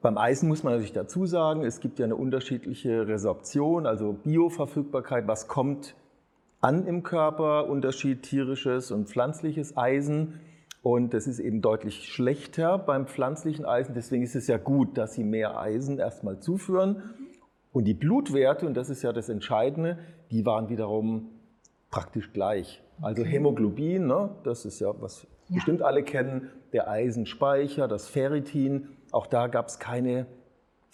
Beim 0.00 0.16
Eisen 0.16 0.48
muss 0.48 0.62
man 0.62 0.74
natürlich 0.74 0.92
dazu 0.92 1.26
sagen, 1.26 1.64
es 1.64 1.80
gibt 1.80 1.98
ja 1.98 2.04
eine 2.04 2.14
unterschiedliche 2.14 3.08
Resorption, 3.08 3.84
also 3.84 4.12
Bioverfügbarkeit, 4.12 5.26
was 5.26 5.48
kommt 5.48 5.96
an 6.60 6.86
im 6.86 7.02
Körper, 7.02 7.68
Unterschied 7.68 8.22
tierisches 8.22 8.92
und 8.92 9.08
pflanzliches 9.08 9.76
Eisen. 9.76 10.40
Und 10.82 11.14
das 11.14 11.26
ist 11.26 11.40
eben 11.40 11.62
deutlich 11.62 12.04
schlechter 12.08 12.78
beim 12.78 13.06
pflanzlichen 13.06 13.64
Eisen. 13.64 13.94
Deswegen 13.94 14.22
ist 14.22 14.36
es 14.36 14.46
ja 14.46 14.56
gut, 14.56 14.96
dass 14.96 15.14
sie 15.14 15.24
mehr 15.24 15.58
Eisen 15.58 15.98
erstmal 15.98 16.38
zuführen. 16.38 17.02
Und 17.72 17.84
die 17.84 17.94
Blutwerte, 17.94 18.66
und 18.66 18.76
das 18.76 18.90
ist 18.90 19.02
ja 19.02 19.12
das 19.12 19.28
Entscheidende, 19.28 19.98
die 20.30 20.46
waren 20.46 20.68
wiederum 20.68 21.30
praktisch 21.90 22.32
gleich. 22.32 22.82
Also 23.00 23.24
Hämoglobin, 23.24 24.06
ne, 24.06 24.30
das 24.44 24.64
ist 24.64 24.80
ja, 24.80 24.92
was 25.00 25.26
ja. 25.48 25.56
bestimmt 25.56 25.82
alle 25.82 26.02
kennen, 26.02 26.50
der 26.72 26.88
Eisenspeicher, 26.88 27.88
das 27.88 28.08
Ferritin, 28.08 28.88
auch 29.12 29.26
da 29.26 29.46
gab 29.46 29.68
es 29.68 29.78
keine 29.78 30.26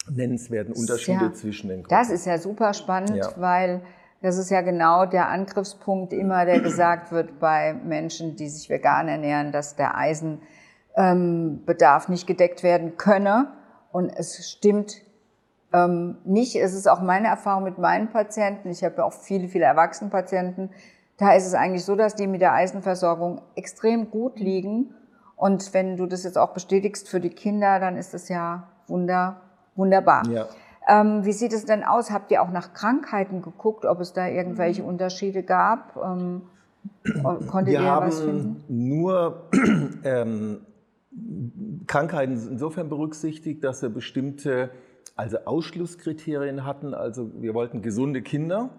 nennenswerten 0.09 0.73
Unterschiede 0.73 1.25
ja, 1.25 1.33
zwischen 1.33 1.69
den 1.69 1.83
Gruppen. 1.83 1.95
Das 1.95 2.09
ist 2.09 2.25
ja 2.25 2.37
super 2.37 2.73
spannend, 2.73 3.15
ja. 3.15 3.29
weil 3.37 3.81
das 4.21 4.37
ist 4.37 4.49
ja 4.49 4.61
genau 4.61 5.05
der 5.05 5.29
Angriffspunkt 5.29 6.13
immer, 6.13 6.45
der 6.45 6.59
gesagt 6.59 7.11
wird 7.11 7.39
bei 7.39 7.73
Menschen, 7.73 8.35
die 8.35 8.49
sich 8.49 8.69
vegan 8.69 9.07
ernähren, 9.07 9.51
dass 9.51 9.75
der 9.75 9.95
Eisenbedarf 9.95 12.07
ähm, 12.07 12.11
nicht 12.11 12.27
gedeckt 12.27 12.63
werden 12.63 12.97
könne. 12.97 13.51
Und 13.91 14.09
es 14.09 14.49
stimmt 14.49 15.01
ähm, 15.73 16.17
nicht. 16.25 16.55
Es 16.55 16.73
ist 16.73 16.87
auch 16.87 17.01
meine 17.01 17.27
Erfahrung 17.27 17.63
mit 17.63 17.77
meinen 17.77 18.09
Patienten. 18.09 18.69
Ich 18.69 18.83
habe 18.83 18.95
ja 18.97 19.03
auch 19.03 19.13
viele, 19.13 19.47
viele 19.47 19.65
Erwachsenenpatienten. 19.65 20.71
Da 21.17 21.33
ist 21.33 21.45
es 21.45 21.53
eigentlich 21.53 21.85
so, 21.85 21.95
dass 21.95 22.15
die 22.15 22.27
mit 22.27 22.41
der 22.41 22.53
Eisenversorgung 22.53 23.41
extrem 23.55 24.11
gut 24.11 24.39
liegen. 24.39 24.93
Und 25.35 25.73
wenn 25.73 25.97
du 25.97 26.05
das 26.05 26.23
jetzt 26.23 26.37
auch 26.37 26.53
bestätigst 26.53 27.09
für 27.09 27.19
die 27.19 27.29
Kinder, 27.29 27.79
dann 27.79 27.97
ist 27.97 28.13
das 28.13 28.29
ja 28.29 28.67
wunder, 28.87 29.41
wunderbar. 29.75 30.25
Ja. 30.27 30.47
Ähm, 30.87 31.25
wie 31.25 31.31
sieht 31.31 31.51
es 31.51 31.65
denn 31.65 31.83
aus? 31.83 32.11
Habt 32.11 32.31
ihr 32.31 32.41
auch 32.41 32.51
nach 32.51 32.73
Krankheiten 32.73 33.41
geguckt, 33.41 33.85
ob 33.85 33.99
es 33.99 34.13
da 34.13 34.27
irgendwelche 34.27 34.83
mhm. 34.83 34.89
Unterschiede 34.89 35.43
gab? 35.43 35.95
Ähm, 35.97 36.43
konntet 37.47 37.73
Wir 37.73 37.81
ihr 37.81 37.83
haben 37.83 38.07
was 38.07 38.21
finden? 38.21 38.63
nur 38.67 39.49
ähm, 40.03 40.61
Krankheiten 41.87 42.33
insofern 42.33 42.89
berücksichtigt, 42.89 43.63
dass 43.63 43.81
wir 43.81 43.89
bestimmte 43.89 44.69
also 45.15 45.37
Ausschlusskriterien 45.45 46.65
hatten. 46.65 46.93
Also 46.93 47.31
wir 47.41 47.53
wollten 47.53 47.81
gesunde 47.81 48.21
Kinder. 48.21 48.69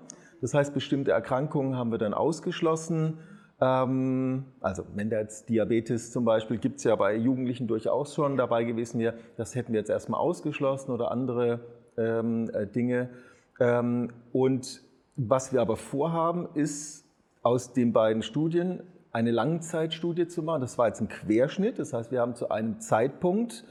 Das 0.41 0.55
heißt, 0.55 0.75
bestimmte 0.75 1.13
Erkrankungen 1.13 1.77
haben 1.77 1.91
wir 1.91 1.99
dann 1.99 2.15
ausgeschlossen. 2.15 3.19
Ähm, 3.61 4.45
also 4.61 4.85
wenn 4.95 5.11
da 5.11 5.21
jetzt 5.21 5.49
Diabetes 5.49 6.13
zum 6.13 6.25
Beispiel, 6.25 6.59
gibt 6.59 6.79
es 6.79 6.85
ja 6.85 6.95
bei 6.97 7.17
Jugendlichen 7.17 7.67
durchaus 7.67 8.15
schon 8.15 8.37
dabei 8.37 8.65
gewesen, 8.65 8.99
wir, 8.99 9.15
das 9.37 9.55
hätten 9.55 9.73
wir 9.73 9.81
jetzt 9.81 9.91
erstmal 9.91 10.21
ausgeschlossen 10.21 10.91
oder 10.91 11.11
andere 11.11 11.61
ähm, 11.97 12.51
äh, 12.53 12.67
Dinge. 12.67 13.11
Ähm, 13.59 14.09
und 14.33 14.83
was 15.17 15.53
wir 15.53 15.63
aber 15.63 15.77
vorhaben, 15.77 16.49
ist 16.55 17.07
aus 17.43 17.73
den 17.73 17.93
beiden 17.93 18.23
Studien 18.23 18.83
eine 19.13 19.31
Langzeitstudie 19.31 20.29
zu 20.29 20.43
machen. 20.43 20.61
Das 20.61 20.77
war 20.77 20.89
jetzt 20.89 21.01
ein 21.01 21.09
Querschnitt, 21.09 21.79
das 21.79 21.95
heißt, 21.95 22.11
wir 22.13 22.21
haben 22.21 22.35
zu 22.35 22.51
einem 22.51 22.81
Zeitpunkt 22.81 23.65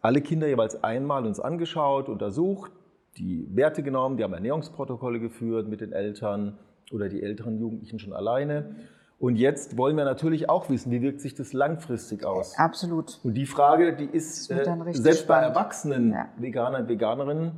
alle 0.00 0.20
Kinder 0.20 0.46
jeweils 0.46 0.82
einmal 0.84 1.26
uns 1.26 1.40
angeschaut, 1.40 2.08
untersucht, 2.08 2.70
die 3.16 3.46
Werte 3.54 3.82
genommen, 3.82 4.16
die 4.16 4.24
haben 4.24 4.32
Ernährungsprotokolle 4.32 5.20
geführt 5.20 5.68
mit 5.68 5.80
den 5.80 5.92
Eltern 5.92 6.58
oder 6.90 7.08
die 7.08 7.22
älteren 7.22 7.58
Jugendlichen 7.58 7.98
schon 7.98 8.12
alleine. 8.12 8.74
Und 9.18 9.36
jetzt 9.36 9.76
wollen 9.76 9.96
wir 9.96 10.04
natürlich 10.04 10.48
auch 10.48 10.68
wissen, 10.68 10.90
wie 10.90 11.00
wirkt 11.00 11.20
sich 11.20 11.34
das 11.34 11.52
langfristig 11.52 12.24
aus? 12.24 12.58
Absolut. 12.58 13.20
Und 13.22 13.34
die 13.34 13.46
Frage, 13.46 13.94
die 13.94 14.06
ist 14.06 14.50
äh, 14.50 14.64
selbst 14.90 15.22
spannend. 15.22 15.26
bei 15.28 15.38
erwachsenen 15.38 16.10
ja. 16.10 16.28
Veganern 16.38 16.82
und 16.82 16.88
Veganerinnen 16.88 17.52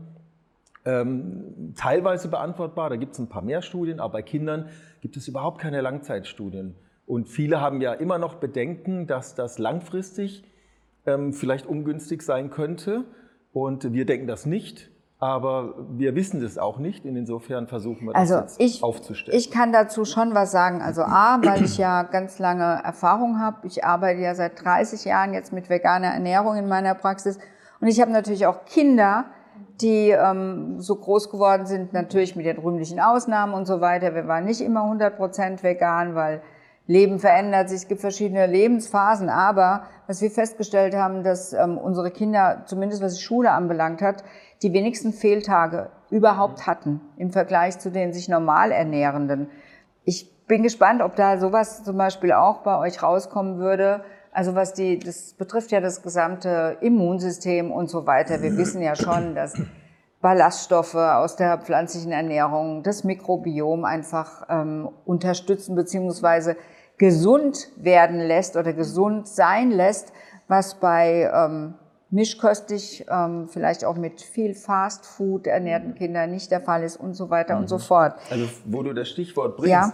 ähm, 0.85 1.73
teilweise 1.77 2.29
beantwortbar. 2.29 2.91
Da 2.91 2.97
gibt 2.97 3.15
es 3.15 3.19
ein 3.19 3.29
paar 3.29 3.43
mehr 3.43 3.63
Studien, 3.63 4.01
aber 4.01 4.15
bei 4.15 4.23
Kindern 4.23 4.69
gibt 5.01 5.17
es 5.17 5.27
überhaupt 5.27 5.59
keine 5.59 5.81
Langzeitstudien. 5.81 6.75
Und 7.07 7.29
viele 7.29 7.61
haben 7.61 7.81
ja 7.81 7.93
immer 7.93 8.19
noch 8.19 8.35
Bedenken, 8.35 9.07
dass 9.07 9.35
das 9.35 9.59
langfristig 9.59 10.45
ähm, 11.07 11.33
vielleicht 11.33 11.67
ungünstig 11.67 12.23
sein 12.23 12.51
könnte. 12.51 13.05
Und 13.53 13.93
wir 13.93 14.05
denken 14.05 14.27
das 14.27 14.47
nicht. 14.47 14.91
Aber 15.25 15.73
wir 15.89 16.15
wissen 16.15 16.43
das 16.43 16.59
auch 16.59 16.77
nicht. 16.77 17.07
Insofern 17.07 17.67
versuchen 17.67 18.09
wir 18.09 18.13
das 18.13 18.31
also 18.31 18.35
jetzt 18.41 18.61
ich, 18.61 18.83
aufzustellen. 18.83 19.39
Ich 19.39 19.51
kann 19.51 19.73
dazu 19.73 20.05
schon 20.05 20.35
was 20.35 20.53
sagen. 20.53 20.83
Also 20.83 21.01
A, 21.01 21.39
weil 21.43 21.65
ich 21.65 21.79
ja 21.79 22.03
ganz 22.03 22.39
lange 22.39 22.83
Erfahrung 22.85 23.41
habe. 23.41 23.67
Ich 23.67 23.87
arbeite 23.87 24.21
ja 24.21 24.35
seit 24.35 24.63
30 24.63 25.07
Jahren 25.07 25.33
jetzt 25.33 25.51
mit 25.51 25.71
veganer 25.71 26.09
Ernährung 26.09 26.59
in 26.59 26.69
meiner 26.69 26.95
Praxis. 26.95 27.39
Und 27.81 27.89
ich 27.89 28.03
habe 28.03 28.11
natürlich 28.11 28.45
auch 28.45 28.67
Kinder, 28.67 29.25
die 29.81 30.11
ähm, 30.11 30.79
so 30.79 30.95
groß 30.97 31.31
geworden 31.31 31.65
sind, 31.65 31.95
natürlich 31.95 32.37
mit 32.37 32.45
den 32.45 32.59
rühmlichen 32.59 33.01
Ausnahmen 33.01 33.55
und 33.55 33.65
so 33.65 33.81
weiter. 33.81 34.15
Wir 34.15 34.29
waren 34.29 34.45
nicht 34.45 34.61
immer 34.61 34.83
100 34.83 35.17
Prozent 35.17 35.63
vegan, 35.63 36.15
weil 36.15 36.43
Leben 36.87 37.19
verändert 37.19 37.71
sich, 37.71 37.83
es 37.83 37.89
gibt 37.89 38.03
verschiedene 38.03 38.47
Lebensphasen, 38.47 39.31
aber 39.31 39.85
was 40.07 40.21
wir 40.21 40.31
festgestellt 40.31 40.95
haben, 40.95 41.23
dass 41.23 41.55
ähm, 41.55 41.79
unsere 41.79 42.11
Kinder, 42.11 42.63
zumindest 42.67 43.03
was 43.03 43.15
die 43.15 43.23
Schule 43.23 43.53
anbelangt 43.53 44.03
hat, 44.03 44.23
die 44.63 44.73
wenigsten 44.73 45.13
Fehltage 45.13 45.91
überhaupt 46.11 46.67
hatten 46.67 47.01
im 47.17 47.31
Vergleich 47.31 47.79
zu 47.79 47.91
den 47.91 48.13
sich 48.13 48.29
normal 48.29 48.71
ernährenden. 48.71 49.49
Ich 50.05 50.31
bin 50.47 50.63
gespannt, 50.63 51.01
ob 51.01 51.17
da 51.17 51.39
sowas 51.39 51.85
zum 51.85 51.97
Beispiel 51.97 52.33
auch 52.33 52.59
bei 52.59 52.79
euch 52.79 53.03
rauskommen 53.03 53.59
würde. 53.59 54.05
Also 54.31 54.55
was 54.55 54.75
die, 54.75 54.99
das 54.99 55.33
betrifft 55.35 55.71
ja 55.71 55.81
das 55.81 56.03
gesamte 56.03 56.77
Immunsystem 56.83 57.71
und 57.73 57.89
so 57.89 58.07
weiter. 58.07 58.43
Wir 58.43 58.57
wissen 58.59 58.83
ja 58.83 58.95
schon, 58.95 59.35
dass 59.35 59.55
Ballaststoffe 60.25 60.95
aus 60.95 61.37
der 61.37 61.59
pflanzlichen 61.59 62.11
Ernährung 62.11 62.83
das 62.83 63.05
Mikrobiom 63.05 63.85
einfach 63.85 64.47
ähm, 64.49 64.89
unterstützen 65.05 65.75
beziehungsweise 65.75 66.57
gesund 66.97 67.69
werden 67.77 68.21
lässt 68.21 68.57
oder 68.57 68.73
gesund 68.73 69.29
sein 69.29 69.71
lässt, 69.71 70.15
was 70.49 70.81
bei 70.81 71.31
ähm, 71.31 71.75
mischköstlich, 72.09 73.05
ähm, 73.11 73.49
vielleicht 73.49 73.85
auch 73.85 73.99
mit 73.99 74.23
viel 74.23 74.55
Fast 74.55 75.05
Food 75.05 75.47
ernährten 75.47 75.95
Kindern 75.95 76.31
nicht 76.31 76.51
der 76.51 76.63
Fall 76.63 76.85
ist 76.85 76.97
und 76.97 77.13
so 77.13 77.29
weiter 77.29 77.57
mhm. 77.57 77.61
und 77.61 77.69
so 77.69 77.77
mhm. 77.77 77.83
fort. 77.83 78.15
Also 78.31 78.49
wo 78.65 78.83
du 78.83 78.95
das 78.95 79.11
Stichwort 79.11 79.59
bringst, 79.59 79.71
ja. 79.73 79.93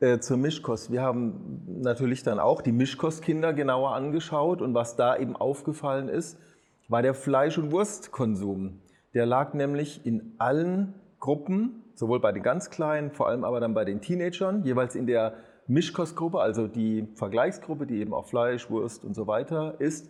äh, 0.00 0.20
zur 0.20 0.36
Mischkost. 0.36 0.92
Wir 0.92 1.00
haben 1.00 1.64
natürlich 1.80 2.22
dann 2.22 2.38
auch 2.40 2.60
die 2.60 2.72
Mischkostkinder 2.72 3.54
genauer 3.54 3.94
angeschaut 3.94 4.60
und 4.60 4.74
was 4.74 4.96
da 4.96 5.16
eben 5.16 5.34
aufgefallen 5.34 6.10
ist, 6.10 6.36
war 6.90 7.00
der 7.00 7.14
Fleisch- 7.14 7.56
und 7.56 7.72
Wurstkonsum. 7.72 8.81
Der 9.14 9.26
lag 9.26 9.54
nämlich 9.54 10.06
in 10.06 10.34
allen 10.38 10.94
Gruppen, 11.20 11.82
sowohl 11.94 12.20
bei 12.20 12.32
den 12.32 12.42
ganz 12.42 12.70
Kleinen, 12.70 13.10
vor 13.10 13.28
allem 13.28 13.44
aber 13.44 13.60
dann 13.60 13.74
bei 13.74 13.84
den 13.84 14.00
Teenagern, 14.00 14.64
jeweils 14.64 14.94
in 14.94 15.06
der 15.06 15.34
Mischkostgruppe, 15.66 16.40
also 16.40 16.66
die 16.66 17.06
Vergleichsgruppe, 17.14 17.86
die 17.86 18.00
eben 18.00 18.14
auch 18.14 18.26
Fleisch, 18.26 18.70
Wurst 18.70 19.04
und 19.04 19.14
so 19.14 19.26
weiter 19.26 19.76
ist, 19.78 20.08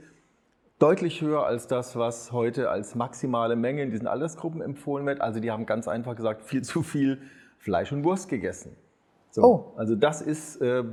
deutlich 0.78 1.20
höher 1.20 1.44
als 1.44 1.66
das, 1.66 1.96
was 1.96 2.32
heute 2.32 2.70
als 2.70 2.94
maximale 2.94 3.56
Menge 3.56 3.82
in 3.82 3.90
diesen 3.90 4.06
Altersgruppen 4.06 4.62
empfohlen 4.62 5.06
wird. 5.06 5.20
Also 5.20 5.38
die 5.38 5.50
haben 5.50 5.66
ganz 5.66 5.86
einfach 5.86 6.16
gesagt, 6.16 6.42
viel 6.42 6.62
zu 6.62 6.82
viel 6.82 7.20
Fleisch 7.58 7.92
und 7.92 8.04
Wurst 8.04 8.28
gegessen. 8.28 8.76
So, 9.30 9.42
oh. 9.42 9.72
Also 9.76 9.94
das 9.94 10.20
ist 10.20 10.60
äh, 10.60 10.84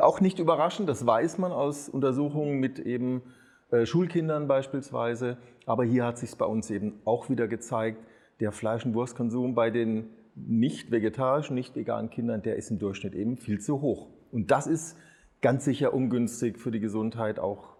auch 0.00 0.20
nicht 0.20 0.38
überraschend, 0.38 0.88
das 0.88 1.06
weiß 1.06 1.38
man 1.38 1.52
aus 1.52 1.88
Untersuchungen 1.88 2.58
mit 2.58 2.78
eben 2.78 3.22
äh, 3.70 3.86
Schulkindern 3.86 4.48
beispielsweise. 4.48 5.36
Aber 5.66 5.84
hier 5.84 6.04
hat 6.04 6.18
sich 6.18 6.36
bei 6.36 6.46
uns 6.46 6.70
eben 6.70 7.00
auch 7.04 7.28
wieder 7.28 7.48
gezeigt, 7.48 8.02
der 8.40 8.52
Fleisch- 8.52 8.84
und 8.84 8.94
Wurstkonsum 8.94 9.54
bei 9.54 9.70
den 9.70 10.10
nicht 10.34 10.90
vegetarischen, 10.90 11.54
nicht 11.54 11.74
veganen 11.74 12.10
Kindern, 12.10 12.42
der 12.42 12.56
ist 12.56 12.70
im 12.70 12.78
Durchschnitt 12.78 13.14
eben 13.14 13.36
viel 13.36 13.60
zu 13.60 13.80
hoch. 13.80 14.06
Und 14.30 14.50
das 14.50 14.66
ist 14.66 14.96
ganz 15.42 15.64
sicher 15.64 15.92
ungünstig 15.92 16.58
für 16.58 16.70
die 16.70 16.80
Gesundheit 16.80 17.38
auch 17.38 17.76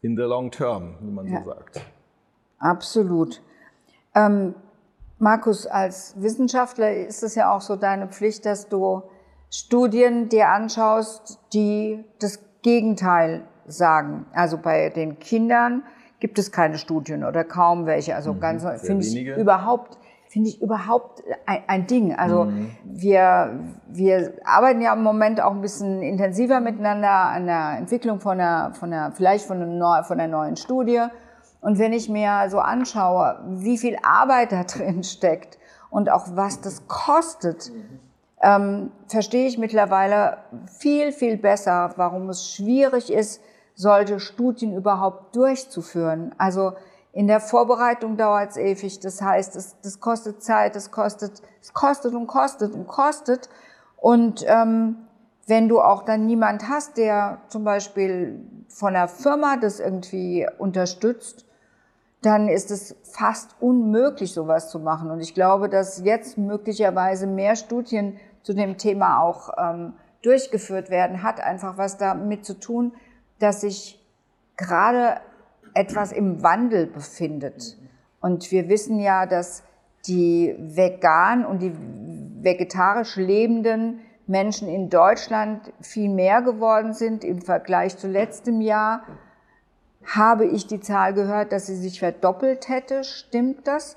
in 0.00 0.16
the 0.16 0.22
long 0.22 0.50
term, 0.50 0.96
wie 1.00 1.10
man 1.10 1.26
ja. 1.26 1.40
so 1.40 1.50
sagt. 1.50 1.80
Absolut. 2.58 3.42
Ähm, 4.14 4.54
Markus, 5.18 5.66
als 5.66 6.20
Wissenschaftler 6.20 6.92
ist 6.94 7.22
es 7.22 7.34
ja 7.34 7.52
auch 7.52 7.60
so 7.60 7.76
deine 7.76 8.08
Pflicht, 8.08 8.44
dass 8.44 8.68
du 8.68 9.02
Studien 9.50 10.28
dir 10.28 10.48
anschaust, 10.48 11.38
die 11.52 12.04
das 12.18 12.40
Gegenteil 12.62 13.46
sagen. 13.66 14.26
Also 14.32 14.58
bei 14.58 14.90
den 14.90 15.18
Kindern 15.18 15.82
gibt 16.20 16.38
es 16.38 16.52
keine 16.52 16.78
Studien 16.78 17.24
oder 17.24 17.44
kaum 17.44 17.86
welche. 17.86 18.14
Also 18.14 18.34
mhm, 18.34 18.40
ganz 18.40 18.64
finde 18.80 19.04
ich 19.04 19.26
überhaupt 19.26 19.98
finde 20.32 20.48
ich 20.48 20.62
überhaupt 20.62 21.22
ein, 21.44 21.62
ein 21.66 21.86
Ding. 21.86 22.14
Also 22.14 22.44
mhm. 22.44 22.70
wir, 22.84 23.60
wir 23.86 24.32
arbeiten 24.44 24.80
ja 24.80 24.94
im 24.94 25.02
Moment 25.02 25.42
auch 25.42 25.50
ein 25.50 25.60
bisschen 25.60 26.00
intensiver 26.00 26.60
miteinander 26.60 27.10
an 27.10 27.44
der 27.44 27.74
Entwicklung 27.76 28.18
von 28.18 28.40
einer, 28.40 28.72
von 28.72 28.90
einer 28.90 29.12
vielleicht 29.12 29.44
von, 29.44 29.60
einer, 29.60 30.04
von 30.04 30.18
einer 30.18 30.32
neuen 30.32 30.56
Studie. 30.56 31.02
Und 31.60 31.78
wenn 31.78 31.92
ich 31.92 32.08
mir 32.08 32.48
so 32.48 32.60
anschaue, 32.60 33.40
wie 33.46 33.76
viel 33.76 33.98
Arbeit 34.02 34.52
da 34.52 34.64
drin 34.64 35.04
steckt 35.04 35.58
und 35.90 36.10
auch 36.10 36.28
was 36.34 36.62
das 36.62 36.88
kostet, 36.88 37.70
ähm, 38.40 38.90
verstehe 39.08 39.46
ich 39.46 39.58
mittlerweile 39.58 40.38
viel, 40.78 41.12
viel 41.12 41.36
besser, 41.36 41.92
warum 41.96 42.30
es 42.30 42.50
schwierig 42.50 43.12
ist, 43.12 43.42
solche 43.74 44.20
Studien 44.20 44.74
überhaupt 44.74 45.34
durchzuführen. 45.36 46.34
Also 46.38 46.72
in 47.12 47.26
der 47.26 47.40
Vorbereitung 47.40 48.16
dauert 48.16 48.50
es 48.50 48.56
ewig. 48.56 49.00
Das 49.00 49.20
heißt, 49.20 49.56
es, 49.56 49.76
das 49.82 50.00
kostet 50.00 50.42
Zeit, 50.42 50.76
es 50.76 50.90
kostet, 50.90 51.42
es 51.60 51.72
kostet 51.74 52.14
und 52.14 52.26
kostet 52.26 52.74
und 52.74 52.86
kostet. 52.86 53.48
Und 53.96 54.44
ähm, 54.46 54.96
wenn 55.46 55.68
du 55.68 55.80
auch 55.80 56.04
dann 56.04 56.26
niemand 56.26 56.68
hast, 56.68 56.96
der 56.96 57.38
zum 57.48 57.64
Beispiel 57.64 58.40
von 58.68 58.94
der 58.94 59.08
Firma 59.08 59.56
das 59.56 59.80
irgendwie 59.80 60.46
unterstützt, 60.58 61.44
dann 62.22 62.48
ist 62.48 62.70
es 62.70 62.94
fast 63.02 63.56
unmöglich, 63.60 64.32
sowas 64.32 64.70
zu 64.70 64.78
machen. 64.78 65.10
Und 65.10 65.20
ich 65.20 65.34
glaube, 65.34 65.68
dass 65.68 66.02
jetzt 66.04 66.38
möglicherweise 66.38 67.26
mehr 67.26 67.56
Studien 67.56 68.18
zu 68.42 68.54
dem 68.54 68.78
Thema 68.78 69.20
auch 69.20 69.50
ähm, 69.58 69.94
durchgeführt 70.22 70.88
werden, 70.88 71.22
hat 71.22 71.40
einfach 71.40 71.76
was 71.78 71.98
damit 71.98 72.44
zu 72.44 72.54
tun, 72.54 72.92
dass 73.42 73.62
sich 73.62 74.00
gerade 74.56 75.20
etwas 75.74 76.12
im 76.12 76.42
Wandel 76.42 76.86
befindet. 76.86 77.76
Und 78.20 78.50
wir 78.52 78.68
wissen 78.68 79.00
ja, 79.00 79.26
dass 79.26 79.64
die 80.06 80.54
vegan 80.58 81.44
und 81.44 81.60
die 81.60 81.72
vegetarisch 82.42 83.16
lebenden 83.16 84.00
Menschen 84.26 84.68
in 84.68 84.90
Deutschland 84.90 85.72
viel 85.80 86.08
mehr 86.08 86.42
geworden 86.42 86.92
sind 86.92 87.24
im 87.24 87.42
Vergleich 87.42 87.96
zu 87.96 88.08
letztem 88.08 88.60
Jahr. 88.60 89.02
Habe 90.04 90.46
ich 90.46 90.66
die 90.66 90.80
Zahl 90.80 91.14
gehört, 91.14 91.52
dass 91.52 91.66
sie 91.66 91.76
sich 91.76 92.00
verdoppelt 92.00 92.68
hätte? 92.68 93.04
Stimmt 93.04 93.66
das? 93.66 93.96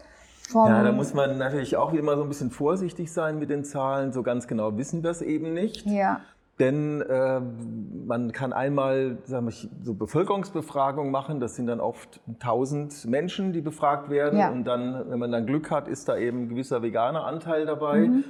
Vom 0.50 0.70
ja, 0.70 0.84
da 0.84 0.92
muss 0.92 1.16
man 1.16 1.38
natürlich 1.40 1.76
auch 1.76 1.94
immer 1.94 2.16
so 2.16 2.24
ein 2.24 2.30
bisschen 2.30 2.52
vorsichtig 2.52 3.12
sein 3.12 3.40
mit 3.40 3.50
den 3.50 3.64
Zahlen. 3.64 4.14
So 4.14 4.22
ganz 4.22 4.48
genau 4.48 4.78
wissen 4.78 5.04
wir 5.04 5.10
es 5.10 5.24
eben 5.24 5.54
nicht. 5.54 5.86
Ja. 5.88 6.22
Denn 6.60 7.02
äh, 7.02 7.42
man 8.06 8.32
kann 8.32 8.54
einmal 8.54 9.18
sagen 9.26 9.48
wir, 9.48 9.54
so 9.84 9.94
Bevölkerungsbefragungen 9.94 11.12
machen, 11.12 11.42
das 11.42 11.56
sind 11.56 11.68
dann 11.68 11.82
oft 11.82 12.22
1000 12.28 13.06
Menschen, 13.06 13.52
die 13.52 13.60
befragt 13.60 14.10
werden. 14.10 14.40
Ja. 14.40 14.52
Und 14.52 14.64
dann, 14.64 15.10
wenn 15.10 15.20
man 15.20 15.32
dann 15.34 15.46
Glück 15.46 15.70
hat, 15.70 15.90
ist 15.90 16.08
da 16.08 16.18
eben 16.18 16.44
ein 16.44 16.50
gewisser 16.50 16.82
veganer 16.82 17.26
Anteil 17.26 17.66
dabei. 17.66 18.08
Mhm. 18.08 18.24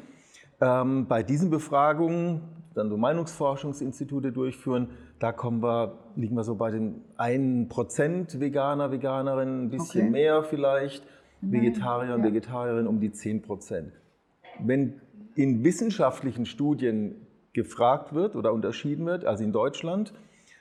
Ähm, 0.60 1.08
bei 1.08 1.22
diesen 1.22 1.52
Befragungen, 1.52 2.42
dann 2.74 2.90
so 2.90 2.98
Meinungsforschungsinstitute 2.98 4.32
durchführen, 4.32 4.90
da 5.20 5.32
kommen 5.32 5.62
wir, 5.62 6.00
liegen 6.16 6.36
wir 6.36 6.44
so 6.44 6.56
bei 6.56 6.72
den 6.72 7.02
1% 7.18 8.40
Veganer, 8.40 8.92
Veganerinnen, 8.92 9.66
ein 9.66 9.70
bisschen 9.70 10.02
okay. 10.02 10.10
mehr 10.10 10.44
vielleicht, 10.44 11.04
Vegetarier 11.42 12.16
und 12.16 12.22
ja. 12.22 12.28
Vegetarierinnen 12.28 12.88
um 12.88 13.00
die 13.00 13.12
10%. 13.12 13.92
Wenn 14.60 15.00
in 15.36 15.64
wissenschaftlichen 15.64 16.46
Studien 16.46 17.25
gefragt 17.56 18.14
wird 18.14 18.36
oder 18.36 18.54
unterschieden 18.54 19.06
wird, 19.06 19.26
also 19.26 19.44
in 19.44 19.52
Deutschland, 19.52 20.14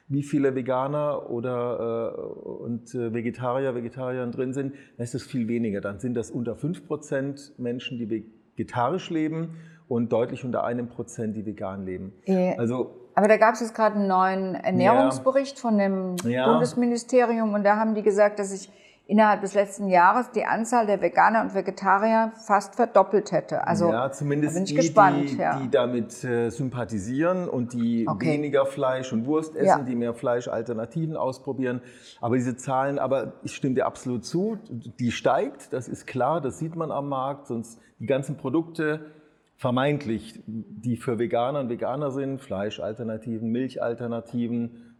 wie 0.06 0.22
viele 0.22 0.54
Veganer 0.54 1.28
oder, 1.28 2.14
äh, 2.14 2.20
und 2.62 2.94
äh, 2.94 3.12
Vegetarier, 3.12 3.74
Vegetarier 3.74 4.24
drin 4.26 4.52
sind, 4.52 4.74
dann 4.96 5.04
ist 5.04 5.14
es 5.14 5.24
viel 5.24 5.48
weniger. 5.48 5.80
Dann 5.80 5.98
sind 5.98 6.14
das 6.14 6.30
unter 6.30 6.54
5% 6.54 7.52
Menschen, 7.58 7.98
die 7.98 8.28
vegetarisch 8.56 9.10
leben 9.10 9.56
und 9.88 10.12
deutlich 10.12 10.44
unter 10.44 10.64
einem 10.64 10.88
Prozent, 10.88 11.36
die 11.36 11.44
vegan 11.44 11.84
leben. 11.84 12.12
Also, 12.56 12.94
aber 13.14 13.28
da 13.28 13.36
gab 13.36 13.54
es 13.54 13.60
jetzt 13.60 13.74
gerade 13.74 13.96
einen 13.96 14.08
neuen 14.08 14.54
Ernährungsbericht 14.54 15.56
ja, 15.56 15.60
von 15.60 15.78
dem 15.78 16.16
ja. 16.24 16.46
Bundesministerium 16.50 17.54
und 17.54 17.64
da 17.64 17.76
haben 17.76 17.94
die 17.94 18.02
gesagt, 18.02 18.38
dass 18.38 18.50
sich 18.50 18.70
innerhalb 19.06 19.42
des 19.42 19.52
letzten 19.52 19.88
Jahres 19.88 20.30
die 20.30 20.44
Anzahl 20.44 20.87
der 20.87 21.02
Veganer 21.02 21.42
und 21.42 21.54
Vegetarier 21.54 22.32
fast 22.46 22.75
verdoppelt 22.75 23.32
hätte. 23.32 23.66
Also 23.66 23.90
ja, 23.90 24.11
zumindest 24.11 24.54
bin 24.54 24.64
ich 24.64 24.70
die, 24.70 24.76
gespannt, 24.76 25.30
die, 25.30 25.37
ja. 25.37 25.58
die 25.58 25.70
damit 25.70 26.25
äh, 26.25 26.49
sympathisieren 26.49 27.49
und 27.49 27.75
die 27.75 28.08
okay. 28.08 28.32
weniger 28.32 28.64
Fleisch 28.64 29.12
und 29.12 29.26
Wurst 29.26 29.56
essen, 29.56 29.66
ja. 29.66 29.82
die 29.82 29.94
mehr 29.94 30.14
Fleischalternativen 30.14 31.16
ausprobieren. 31.16 31.82
Aber 32.23 32.37
diese 32.37 32.56
Zahlen, 32.56 32.99
aber 32.99 33.34
ich 33.42 33.54
stimme 33.54 33.75
dir 33.75 33.84
absolut 33.84 34.25
zu, 34.25 34.58
die 34.70 35.12
steigt, 35.12 35.75
das 35.75 35.88
ist 35.88 36.06
klar, 36.06 36.40
das 36.40 36.58
sieht 36.58 36.75
man 36.75 36.90
am 36.90 37.08
Markt, 37.11 37.46
sonst 37.49 37.78
die 37.99 38.06
ganzen 38.06 38.38
Produkte 38.38 39.12
vermeintlich, 39.56 40.42
die 40.46 40.96
für 40.96 41.18
Veganer 41.18 41.61
und 41.61 41.68
Veganer 41.68 42.11
sind, 42.11 42.40
Fleischalternativen, 42.40 43.50
Milchalternativen. 43.50 44.93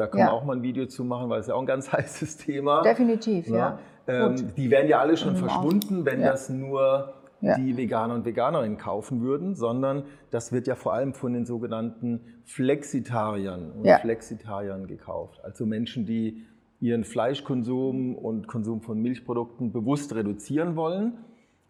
Da 0.00 0.06
können 0.06 0.20
ja. 0.22 0.28
wir 0.28 0.32
auch 0.32 0.44
mal 0.44 0.56
ein 0.56 0.62
Video 0.62 0.86
zu 0.86 1.04
machen, 1.04 1.28
weil 1.28 1.40
es 1.40 1.46
ja 1.46 1.54
auch 1.54 1.60
ein 1.60 1.66
ganz 1.66 1.92
heißes 1.92 2.38
Thema. 2.38 2.80
Definitiv, 2.80 3.48
ja. 3.48 3.78
ja. 4.06 4.26
Ähm, 4.26 4.54
die 4.56 4.70
wären 4.70 4.88
ja 4.88 4.98
alle 4.98 5.18
schon 5.18 5.36
verschwunden, 5.36 6.06
wenn 6.06 6.22
ja. 6.22 6.30
das 6.30 6.48
nur 6.48 7.14
die 7.42 7.76
Veganer 7.76 8.14
und 8.14 8.24
Veganerinnen 8.24 8.76
kaufen 8.76 9.22
würden, 9.22 9.54
sondern 9.54 10.04
das 10.30 10.52
wird 10.52 10.66
ja 10.66 10.74
vor 10.74 10.92
allem 10.92 11.14
von 11.14 11.32
den 11.32 11.46
sogenannten 11.46 12.20
Flexitariern 12.44 13.72
und 13.72 13.88
Flexitariern 13.88 14.86
gekauft. 14.86 15.40
Also 15.42 15.64
Menschen, 15.64 16.04
die 16.04 16.44
ihren 16.80 17.04
Fleischkonsum 17.04 18.14
und 18.14 18.46
Konsum 18.46 18.80
von 18.80 19.00
Milchprodukten 19.00 19.72
bewusst 19.72 20.14
reduzieren 20.14 20.76
wollen 20.76 21.18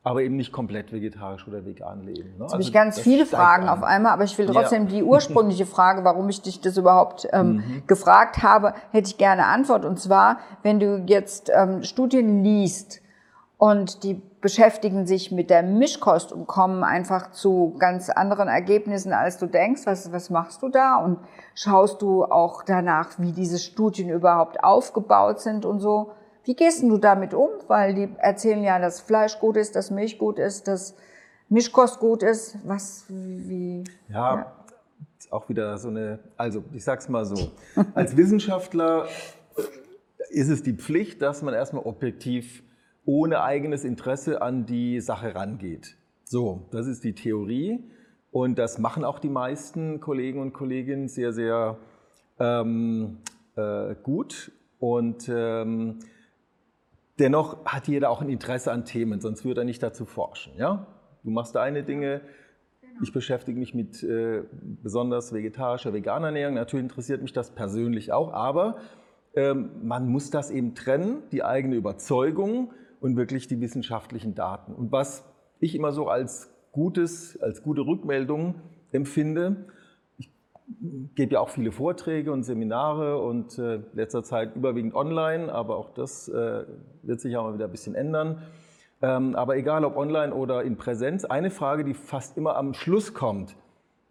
aber 0.02 0.22
eben 0.22 0.36
nicht 0.36 0.52
komplett 0.52 0.92
vegetarisch 0.92 1.46
oder 1.46 1.66
vegan 1.66 2.02
leben. 2.02 2.30
Ne? 2.38 2.44
Jetzt 2.44 2.52
habe 2.52 2.62
ich 2.62 2.68
also 2.68 2.72
ganz 2.72 2.98
viele 2.98 3.26
Fragen 3.26 3.68
an. 3.68 3.78
auf 3.78 3.82
einmal, 3.82 4.12
aber 4.12 4.24
ich 4.24 4.36
will 4.38 4.46
trotzdem 4.46 4.84
ja. 4.84 4.94
die 4.94 5.02
ursprüngliche 5.02 5.66
Frage, 5.76 6.04
warum 6.04 6.28
ich 6.30 6.40
dich 6.40 6.60
das 6.60 6.78
überhaupt 6.78 7.28
ähm, 7.32 7.52
mhm. 7.52 7.82
gefragt 7.86 8.42
habe, 8.42 8.72
hätte 8.92 9.08
ich 9.08 9.18
gerne 9.18 9.46
Antwort. 9.46 9.84
Und 9.84 10.00
zwar, 10.00 10.38
wenn 10.62 10.80
du 10.80 11.04
jetzt 11.06 11.50
ähm, 11.54 11.82
Studien 11.82 12.42
liest 12.42 13.02
und 13.58 14.02
die 14.04 14.22
beschäftigen 14.40 15.06
sich 15.06 15.32
mit 15.32 15.50
der 15.50 15.62
Mischkost 15.62 16.32
und 16.32 16.46
kommen 16.46 16.82
einfach 16.82 17.32
zu 17.32 17.76
ganz 17.78 18.08
anderen 18.08 18.48
Ergebnissen, 18.48 19.12
als 19.12 19.36
du 19.36 19.44
denkst, 19.44 19.82
was, 19.84 20.10
was 20.12 20.30
machst 20.30 20.62
du 20.62 20.70
da? 20.70 20.96
Und 20.96 21.18
schaust 21.54 22.00
du 22.00 22.24
auch 22.24 22.62
danach, 22.62 23.18
wie 23.18 23.32
diese 23.32 23.58
Studien 23.58 24.08
überhaupt 24.08 24.64
aufgebaut 24.64 25.40
sind 25.40 25.66
und 25.66 25.80
so? 25.80 26.12
Wie 26.50 26.56
gehst 26.56 26.82
du 26.82 26.98
damit 26.98 27.32
um? 27.32 27.48
Weil 27.68 27.94
die 27.94 28.08
erzählen 28.18 28.64
ja, 28.64 28.80
dass 28.80 29.00
Fleisch 29.00 29.38
gut 29.38 29.56
ist, 29.56 29.76
dass 29.76 29.92
Milch 29.92 30.18
gut 30.18 30.40
ist, 30.40 30.66
dass 30.66 30.96
Mischkost 31.48 32.00
gut 32.00 32.24
ist. 32.24 32.58
Was, 32.66 33.04
wie? 33.08 33.84
Ja, 34.08 34.34
ja. 34.34 34.64
auch 35.30 35.48
wieder 35.48 35.78
so 35.78 35.90
eine, 35.90 36.18
also 36.36 36.64
ich 36.72 36.82
sag's 36.82 37.08
mal 37.08 37.24
so, 37.24 37.52
als 37.94 38.16
Wissenschaftler 38.16 39.06
ist 40.30 40.48
es 40.48 40.64
die 40.64 40.72
Pflicht, 40.72 41.22
dass 41.22 41.40
man 41.42 41.54
erstmal 41.54 41.84
objektiv 41.84 42.64
ohne 43.04 43.44
eigenes 43.44 43.84
Interesse 43.84 44.42
an 44.42 44.66
die 44.66 44.98
Sache 44.98 45.36
rangeht. 45.36 45.94
So, 46.24 46.66
das 46.72 46.88
ist 46.88 47.04
die 47.04 47.14
Theorie 47.14 47.88
und 48.32 48.58
das 48.58 48.80
machen 48.80 49.04
auch 49.04 49.20
die 49.20 49.28
meisten 49.30 50.00
Kollegen 50.00 50.40
und 50.40 50.52
Kolleginnen 50.52 51.06
sehr, 51.06 51.32
sehr 51.32 51.78
ähm, 52.40 53.18
äh, 53.54 53.94
gut 54.02 54.50
und 54.80 55.30
ähm, 55.32 56.00
Dennoch 57.20 57.64
hat 57.66 57.86
jeder 57.86 58.10
auch 58.10 58.22
ein 58.22 58.30
Interesse 58.30 58.72
an 58.72 58.86
Themen, 58.86 59.20
sonst 59.20 59.44
würde 59.44 59.60
er 59.60 59.64
nicht 59.64 59.82
dazu 59.82 60.06
forschen. 60.06 60.54
Ja? 60.56 60.86
Du 61.22 61.30
machst 61.30 61.54
deine 61.54 61.84
Dinge, 61.84 62.22
ich 63.02 63.12
beschäftige 63.12 63.58
mich 63.58 63.74
mit 63.74 64.02
äh, 64.02 64.42
besonders 64.82 65.32
vegetarischer, 65.32 65.92
veganer 65.92 66.28
Ernährung. 66.28 66.54
Natürlich 66.54 66.84
interessiert 66.84 67.20
mich 67.20 67.34
das 67.34 67.50
persönlich 67.50 68.10
auch, 68.12 68.32
aber 68.32 68.78
ähm, 69.34 69.70
man 69.82 70.08
muss 70.08 70.30
das 70.30 70.50
eben 70.50 70.74
trennen, 70.74 71.22
die 71.30 71.44
eigene 71.44 71.76
Überzeugung 71.76 72.72
und 73.00 73.16
wirklich 73.16 73.46
die 73.48 73.60
wissenschaftlichen 73.60 74.34
Daten. 74.34 74.72
Und 74.72 74.90
was 74.90 75.24
ich 75.60 75.74
immer 75.74 75.92
so 75.92 76.08
als 76.08 76.50
gutes, 76.72 77.38
als 77.40 77.62
gute 77.62 77.82
Rückmeldung 77.82 78.56
empfinde, 78.92 79.66
gebe 81.14 81.34
ja 81.34 81.40
auch 81.40 81.50
viele 81.50 81.72
Vorträge 81.72 82.32
und 82.32 82.44
Seminare 82.44 83.18
und 83.18 83.58
äh, 83.58 83.80
letzter 83.92 84.22
Zeit 84.22 84.54
überwiegend 84.54 84.94
online, 84.94 85.52
aber 85.52 85.76
auch 85.76 85.90
das 85.90 86.28
äh, 86.28 86.64
wird 87.02 87.20
sich 87.20 87.36
auch 87.36 87.44
mal 87.44 87.54
wieder 87.54 87.66
ein 87.66 87.70
bisschen 87.70 87.94
ändern. 87.94 88.42
Ähm, 89.02 89.34
aber 89.34 89.56
egal 89.56 89.84
ob 89.84 89.96
online 89.96 90.34
oder 90.34 90.62
in 90.62 90.76
Präsenz, 90.76 91.24
eine 91.24 91.50
Frage, 91.50 91.84
die 91.84 91.94
fast 91.94 92.36
immer 92.36 92.56
am 92.56 92.74
Schluss 92.74 93.14
kommt. 93.14 93.56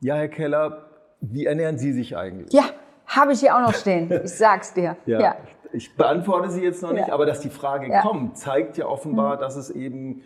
Ja, 0.02 0.16
Herr 0.16 0.30
Keller, 0.30 0.90
wie 1.22 1.46
ernähren 1.46 1.78
Sie 1.78 1.94
sich 1.94 2.18
eigentlich? 2.18 2.52
Ja, 2.54 2.64
habe 3.06 3.34
ich 3.34 3.40
hier 3.40 3.56
auch 3.56 3.62
noch 3.62 3.74
stehen. 3.74 4.10
Ich 4.24 4.32
sag's 4.32 4.74
dir. 4.74 4.98
ja, 5.06 5.20
ja. 5.20 5.38
Ich 5.72 5.96
beantworte 5.96 6.50
sie 6.50 6.64
jetzt 6.64 6.82
noch 6.82 6.94
nicht, 6.94 7.10
ja. 7.10 7.14
aber 7.14 7.28
dass 7.28 7.42
die 7.42 7.52
Frage 7.52 7.92
ja. 7.92 8.02
kommt, 8.02 8.40
zeigt 8.40 8.78
ja 8.78 8.88
offenbar, 8.88 9.36
mhm. 9.36 9.40
dass 9.40 9.56
es 9.56 9.70
eben 9.70 10.24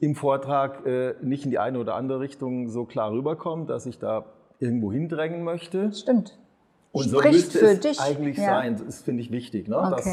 im 0.00 0.14
Vortrag 0.14 0.86
äh, 0.86 1.14
nicht 1.20 1.44
in 1.44 1.50
die 1.50 1.58
eine 1.58 1.78
oder 1.78 1.94
andere 1.94 2.20
Richtung 2.20 2.68
so 2.68 2.86
klar 2.86 3.12
rüberkommt, 3.12 3.68
dass 3.68 3.84
ich 3.84 3.98
da 3.98 4.24
irgendwo 4.58 4.92
hindrängen 4.92 5.42
möchte. 5.42 5.92
Stimmt. 5.92 6.38
Und 6.92 7.10
so 7.10 7.18
Spricht 7.18 7.34
müsste 7.34 7.66
es 7.66 7.80
dich. 7.80 8.00
eigentlich 8.00 8.38
ja. 8.38 8.46
sein. 8.46 8.80
Das 8.84 9.02
finde 9.02 9.22
ich 9.22 9.30
wichtig, 9.30 9.68
ne? 9.68 9.78
okay. 9.78 9.90
dass, 9.94 10.08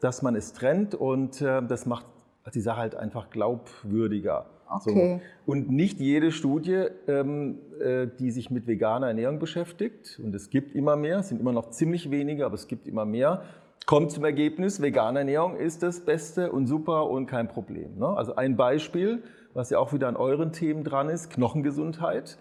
dass 0.00 0.22
man 0.22 0.36
es 0.36 0.52
trennt 0.52 0.94
und 0.94 1.40
äh, 1.40 1.62
das 1.62 1.86
macht 1.86 2.06
die 2.54 2.60
Sache 2.60 2.78
halt 2.78 2.94
einfach 2.94 3.30
glaubwürdiger. 3.30 4.46
Okay. 4.68 5.20
So. 5.46 5.52
Und 5.52 5.70
nicht 5.70 6.00
jede 6.00 6.32
Studie, 6.32 6.86
ähm, 7.06 7.58
äh, 7.80 8.06
die 8.18 8.30
sich 8.30 8.50
mit 8.50 8.66
veganer 8.66 9.08
Ernährung 9.08 9.38
beschäftigt, 9.38 10.18
und 10.22 10.34
es 10.34 10.50
gibt 10.50 10.74
immer 10.74 10.96
mehr, 10.96 11.18
es 11.18 11.28
sind 11.28 11.40
immer 11.40 11.52
noch 11.52 11.70
ziemlich 11.70 12.10
wenige, 12.10 12.46
aber 12.46 12.54
es 12.54 12.68
gibt 12.68 12.88
immer 12.88 13.04
mehr, 13.04 13.42
kommt 13.86 14.12
zum 14.12 14.24
Ergebnis, 14.24 14.80
vegane 14.80 15.20
Ernährung 15.20 15.56
ist 15.56 15.82
das 15.82 16.00
Beste 16.00 16.52
und 16.52 16.66
super 16.66 17.10
und 17.10 17.26
kein 17.26 17.48
Problem. 17.48 17.98
Ne? 17.98 18.06
Also 18.06 18.36
ein 18.36 18.56
Beispiel, 18.56 19.22
was 19.54 19.70
ja 19.70 19.78
auch 19.78 19.92
wieder 19.92 20.08
an 20.08 20.16
euren 20.16 20.52
Themen 20.52 20.84
dran 20.84 21.08
ist, 21.08 21.30
Knochengesundheit. 21.30 22.38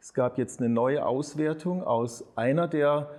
Es 0.00 0.14
gab 0.14 0.38
jetzt 0.38 0.60
eine 0.60 0.70
neue 0.70 1.04
Auswertung 1.04 1.82
aus 1.82 2.24
einer 2.34 2.68
der 2.68 3.10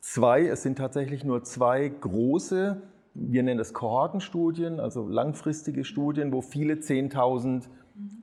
zwei, 0.00 0.46
es 0.46 0.62
sind 0.62 0.78
tatsächlich 0.78 1.24
nur 1.24 1.42
zwei 1.42 1.88
große, 1.88 2.80
wir 3.14 3.42
nennen 3.42 3.58
das 3.58 3.74
Kohortenstudien, 3.74 4.78
also 4.78 5.08
langfristige 5.08 5.84
Studien, 5.84 6.32
wo 6.32 6.42
viele 6.42 6.74
10.000 6.74 7.64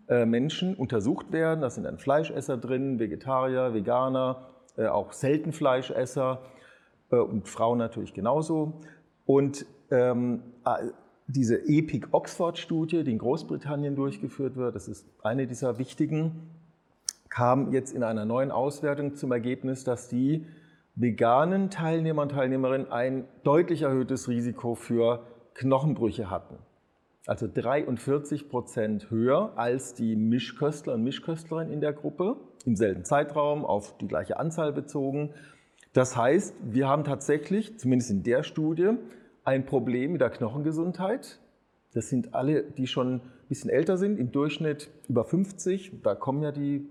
äh, 0.08 0.26
Menschen 0.26 0.76
untersucht 0.76 1.34
werden. 1.34 1.62
Da 1.62 1.70
sind 1.70 1.84
dann 1.84 1.98
Fleischesser 1.98 2.58
drin, 2.58 3.00
Vegetarier, 3.00 3.74
Veganer, 3.74 4.48
äh, 4.78 4.86
auch 4.86 5.12
Seltenfleischesser 5.12 6.42
äh, 7.12 7.18
und 7.18 7.50
Frauen 7.50 7.80
natürlich 7.80 8.14
genauso. 8.14 8.82
Und 9.26 9.66
ähm, 9.92 10.44
diese 11.28 11.68
EPIC 11.68 12.10
Oxford 12.12 12.58
Studie, 12.58 13.04
die 13.04 13.12
in 13.12 13.18
Großbritannien 13.18 13.96
durchgeführt 13.96 14.56
wird, 14.56 14.76
das 14.76 14.88
ist 14.88 15.06
eine 15.22 15.48
dieser 15.48 15.80
wichtigen, 15.80 16.50
kam 17.34 17.72
jetzt 17.72 17.92
in 17.94 18.04
einer 18.04 18.26
neuen 18.26 18.52
Auswertung 18.52 19.16
zum 19.16 19.32
Ergebnis, 19.32 19.84
dass 19.84 20.08
die 20.08 20.46
veganen 20.94 21.72
Teilnehmer 21.72 22.22
und 22.22 22.30
Teilnehmerinnen 22.30 22.92
ein 22.92 23.26
deutlich 23.44 23.82
erhöhtes 23.82 24.28
Risiko 24.30 24.76
für 24.76 25.26
Knochenbrüche 25.56 26.30
hatten. 26.30 26.60
Also 27.26 27.48
43 27.52 28.50
Prozent 28.50 29.10
höher 29.10 29.54
als 29.56 29.96
die 29.96 30.16
Mischköstler 30.16 30.94
und 30.94 31.04
Mischköstlerinnen 31.04 31.74
in 31.74 31.82
der 31.82 31.94
Gruppe, 31.94 32.36
im 32.66 32.76
selben 32.76 33.04
Zeitraum, 33.04 33.66
auf 33.66 33.98
die 33.98 34.08
gleiche 34.08 34.38
Anzahl 34.38 34.72
bezogen. 34.72 35.32
Das 35.94 36.16
heißt, 36.16 36.54
wir 36.62 36.88
haben 36.88 37.04
tatsächlich, 37.04 37.80
zumindest 37.80 38.12
in 38.12 38.22
der 38.22 38.44
Studie, 38.44 38.92
ein 39.44 39.66
Problem 39.66 40.12
mit 40.12 40.22
der 40.22 40.30
Knochengesundheit. 40.30 41.40
Das 41.94 42.10
sind 42.10 42.36
alle, 42.36 42.62
die 42.62 42.86
schon 42.86 43.16
ein 43.16 43.22
bisschen 43.50 43.72
älter 43.72 43.98
sind, 43.98 44.20
im 44.20 44.32
Durchschnitt 44.32 44.92
über 45.10 45.26
50. 45.26 46.04
Da 46.04 46.14
kommen 46.14 46.44
ja 46.44 46.52
die 46.52 46.88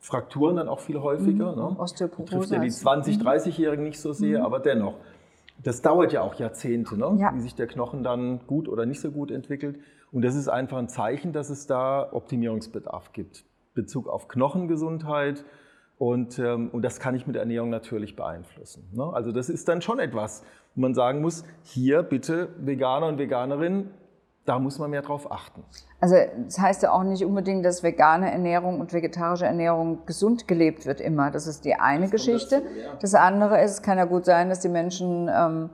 Frakturen 0.00 0.56
dann 0.56 0.68
auch 0.68 0.80
viel 0.80 1.00
häufiger. 1.00 1.52
Mhm. 1.52 1.58
Ne? 1.58 1.78
Osteoporose. 1.78 2.32
Trifft 2.32 2.50
ja 2.50 2.58
die 2.58 2.70
20-, 2.70 3.22
30-Jährigen 3.22 3.84
nicht 3.84 4.00
so 4.00 4.12
sehr, 4.12 4.40
mhm. 4.40 4.44
aber 4.46 4.58
dennoch. 4.58 4.94
Das 5.62 5.82
dauert 5.82 6.12
ja 6.12 6.22
auch 6.22 6.34
Jahrzehnte, 6.34 6.96
ne? 6.96 7.18
ja. 7.20 7.34
wie 7.34 7.40
sich 7.40 7.54
der 7.54 7.66
Knochen 7.66 8.02
dann 8.02 8.46
gut 8.46 8.66
oder 8.66 8.86
nicht 8.86 9.00
so 9.00 9.10
gut 9.10 9.30
entwickelt. 9.30 9.78
Und 10.10 10.22
das 10.22 10.34
ist 10.34 10.48
einfach 10.48 10.78
ein 10.78 10.88
Zeichen, 10.88 11.32
dass 11.32 11.50
es 11.50 11.66
da 11.66 12.10
Optimierungsbedarf 12.12 13.12
gibt. 13.12 13.44
Bezug 13.74 14.08
auf 14.08 14.26
Knochengesundheit. 14.26 15.44
Und, 15.98 16.38
ähm, 16.38 16.70
und 16.70 16.80
das 16.82 16.98
kann 16.98 17.14
ich 17.14 17.26
mit 17.26 17.36
Ernährung 17.36 17.68
natürlich 17.68 18.16
beeinflussen. 18.16 18.88
Ne? 18.94 19.04
Also 19.12 19.32
das 19.32 19.50
ist 19.50 19.68
dann 19.68 19.82
schon 19.82 19.98
etwas, 19.98 20.42
wo 20.74 20.80
man 20.80 20.94
sagen 20.94 21.20
muss, 21.20 21.44
hier 21.62 22.02
bitte 22.02 22.48
Veganer 22.58 23.06
und 23.06 23.18
Veganerinnen, 23.18 23.90
da 24.46 24.58
muss 24.58 24.78
man 24.78 24.90
mehr 24.90 25.02
drauf 25.02 25.30
achten. 25.30 25.62
Also 26.00 26.16
das 26.44 26.58
heißt 26.58 26.82
ja 26.82 26.92
auch 26.92 27.02
nicht 27.02 27.24
unbedingt, 27.24 27.64
dass 27.64 27.82
vegane 27.82 28.32
Ernährung 28.32 28.80
und 28.80 28.92
vegetarische 28.92 29.44
Ernährung 29.44 30.06
gesund 30.06 30.48
gelebt 30.48 30.86
wird 30.86 31.00
immer. 31.00 31.30
Das 31.30 31.46
ist 31.46 31.64
die 31.64 31.74
eine 31.74 32.02
das 32.02 32.10
Geschichte. 32.10 32.62
Dazu, 32.62 32.78
ja. 32.78 32.94
Das 33.00 33.14
andere 33.14 33.62
ist, 33.62 33.70
es 33.72 33.82
kann 33.82 33.98
ja 33.98 34.06
gut 34.06 34.24
sein, 34.24 34.48
dass 34.48 34.60
die 34.60 34.68
Menschen 34.68 35.30
ähm, 35.32 35.70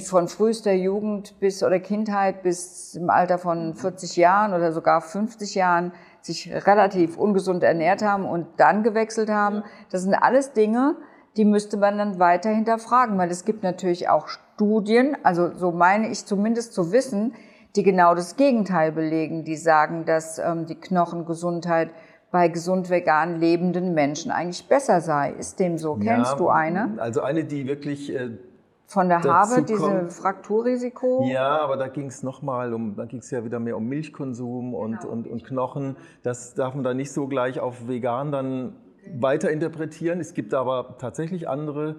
von 0.00 0.26
frühester 0.26 0.72
Jugend 0.72 1.38
bis 1.38 1.62
oder 1.62 1.78
Kindheit 1.78 2.42
bis 2.42 2.96
im 2.96 3.08
Alter 3.08 3.38
von 3.38 3.74
40 3.74 4.16
Jahren 4.16 4.52
oder 4.52 4.72
sogar 4.72 5.00
50 5.00 5.54
Jahren 5.54 5.92
sich 6.20 6.52
relativ 6.52 7.16
ungesund 7.16 7.62
ernährt 7.62 8.02
haben 8.02 8.26
und 8.26 8.46
dann 8.56 8.82
gewechselt 8.82 9.30
haben. 9.30 9.62
Das 9.90 10.02
sind 10.02 10.14
alles 10.14 10.52
Dinge, 10.52 10.96
die 11.36 11.44
müsste 11.44 11.76
man 11.76 11.98
dann 11.98 12.18
weiter 12.18 12.50
hinterfragen, 12.50 13.16
weil 13.16 13.30
es 13.30 13.44
gibt 13.44 13.62
natürlich 13.62 14.08
auch 14.08 14.26
Studien, 14.26 15.16
also 15.22 15.54
so 15.54 15.70
meine 15.70 16.08
ich 16.08 16.24
zumindest 16.24 16.72
zu 16.72 16.90
wissen, 16.90 17.34
die 17.76 17.82
genau 17.82 18.14
das 18.14 18.36
Gegenteil 18.36 18.92
belegen, 18.92 19.44
die 19.44 19.56
sagen, 19.56 20.04
dass 20.04 20.38
ähm, 20.38 20.66
die 20.66 20.74
Knochengesundheit 20.74 21.90
bei 22.30 22.48
gesund 22.48 22.90
vegan 22.90 23.38
lebenden 23.38 23.94
Menschen 23.94 24.30
eigentlich 24.30 24.68
besser 24.68 25.00
sei. 25.00 25.32
Ist 25.38 25.60
dem 25.60 25.78
so? 25.78 25.96
Ja, 26.00 26.16
Kennst 26.16 26.38
du 26.38 26.48
eine? 26.48 26.94
Also 26.98 27.22
eine, 27.22 27.44
die 27.44 27.66
wirklich 27.66 28.14
äh, 28.14 28.30
von 28.86 29.08
der 29.08 29.22
Habe, 29.22 29.62
diese 29.62 30.08
Frakturrisiko? 30.10 31.24
Ja, 31.28 31.60
aber 31.60 31.76
da 31.76 31.88
ging 31.88 32.06
es 32.06 32.22
nochmal 32.22 32.72
um, 32.72 32.96
da 32.96 33.04
ging 33.04 33.20
es 33.20 33.30
ja 33.30 33.44
wieder 33.44 33.58
mehr 33.58 33.76
um 33.76 33.86
Milchkonsum 33.88 34.74
und, 34.74 35.00
genau. 35.00 35.12
und, 35.12 35.26
und 35.26 35.44
Knochen. 35.44 35.96
Das 36.22 36.54
darf 36.54 36.74
man 36.74 36.84
da 36.84 36.94
nicht 36.94 37.12
so 37.12 37.26
gleich 37.26 37.60
auf 37.60 37.88
vegan 37.88 38.32
dann 38.32 38.76
weiter 39.14 39.50
interpretieren. 39.50 40.20
Es 40.20 40.34
gibt 40.34 40.52
aber 40.54 40.96
tatsächlich 40.98 41.48
andere 41.48 41.96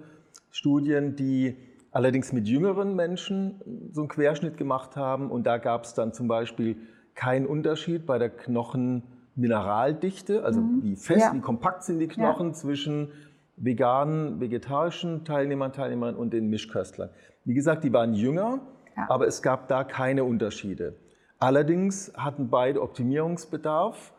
Studien, 0.50 1.16
die 1.16 1.56
allerdings 1.90 2.32
mit 2.32 2.46
jüngeren 2.48 2.94
Menschen 2.94 3.90
so 3.92 4.02
einen 4.02 4.08
Querschnitt 4.08 4.56
gemacht 4.56 4.96
haben. 4.96 5.30
Und 5.30 5.46
da 5.46 5.58
gab 5.58 5.84
es 5.84 5.94
dann 5.94 6.12
zum 6.12 6.28
Beispiel 6.28 6.76
keinen 7.14 7.46
Unterschied 7.46 8.06
bei 8.06 8.18
der 8.18 8.30
Knochenmineraldichte, 8.30 10.44
also 10.44 10.60
mhm. 10.60 10.82
wie 10.82 10.96
fest, 10.96 11.20
ja. 11.20 11.34
wie 11.34 11.40
kompakt 11.40 11.84
sind 11.84 11.98
die 11.98 12.08
Knochen 12.08 12.48
ja. 12.48 12.52
zwischen 12.52 13.12
veganen, 13.56 14.40
vegetarischen 14.40 15.24
Teilnehmern, 15.24 15.72
Teilnehmerinnen 15.72 16.18
und 16.18 16.32
den 16.32 16.48
Mischköstlern. 16.48 17.10
Wie 17.44 17.54
gesagt, 17.54 17.84
die 17.84 17.92
waren 17.92 18.14
jünger, 18.14 18.60
ja. 18.96 19.06
aber 19.08 19.26
es 19.26 19.42
gab 19.42 19.68
da 19.68 19.84
keine 19.84 20.24
Unterschiede. 20.24 20.94
Allerdings 21.38 22.12
hatten 22.16 22.50
beide 22.50 22.82
Optimierungsbedarf. 22.82 24.12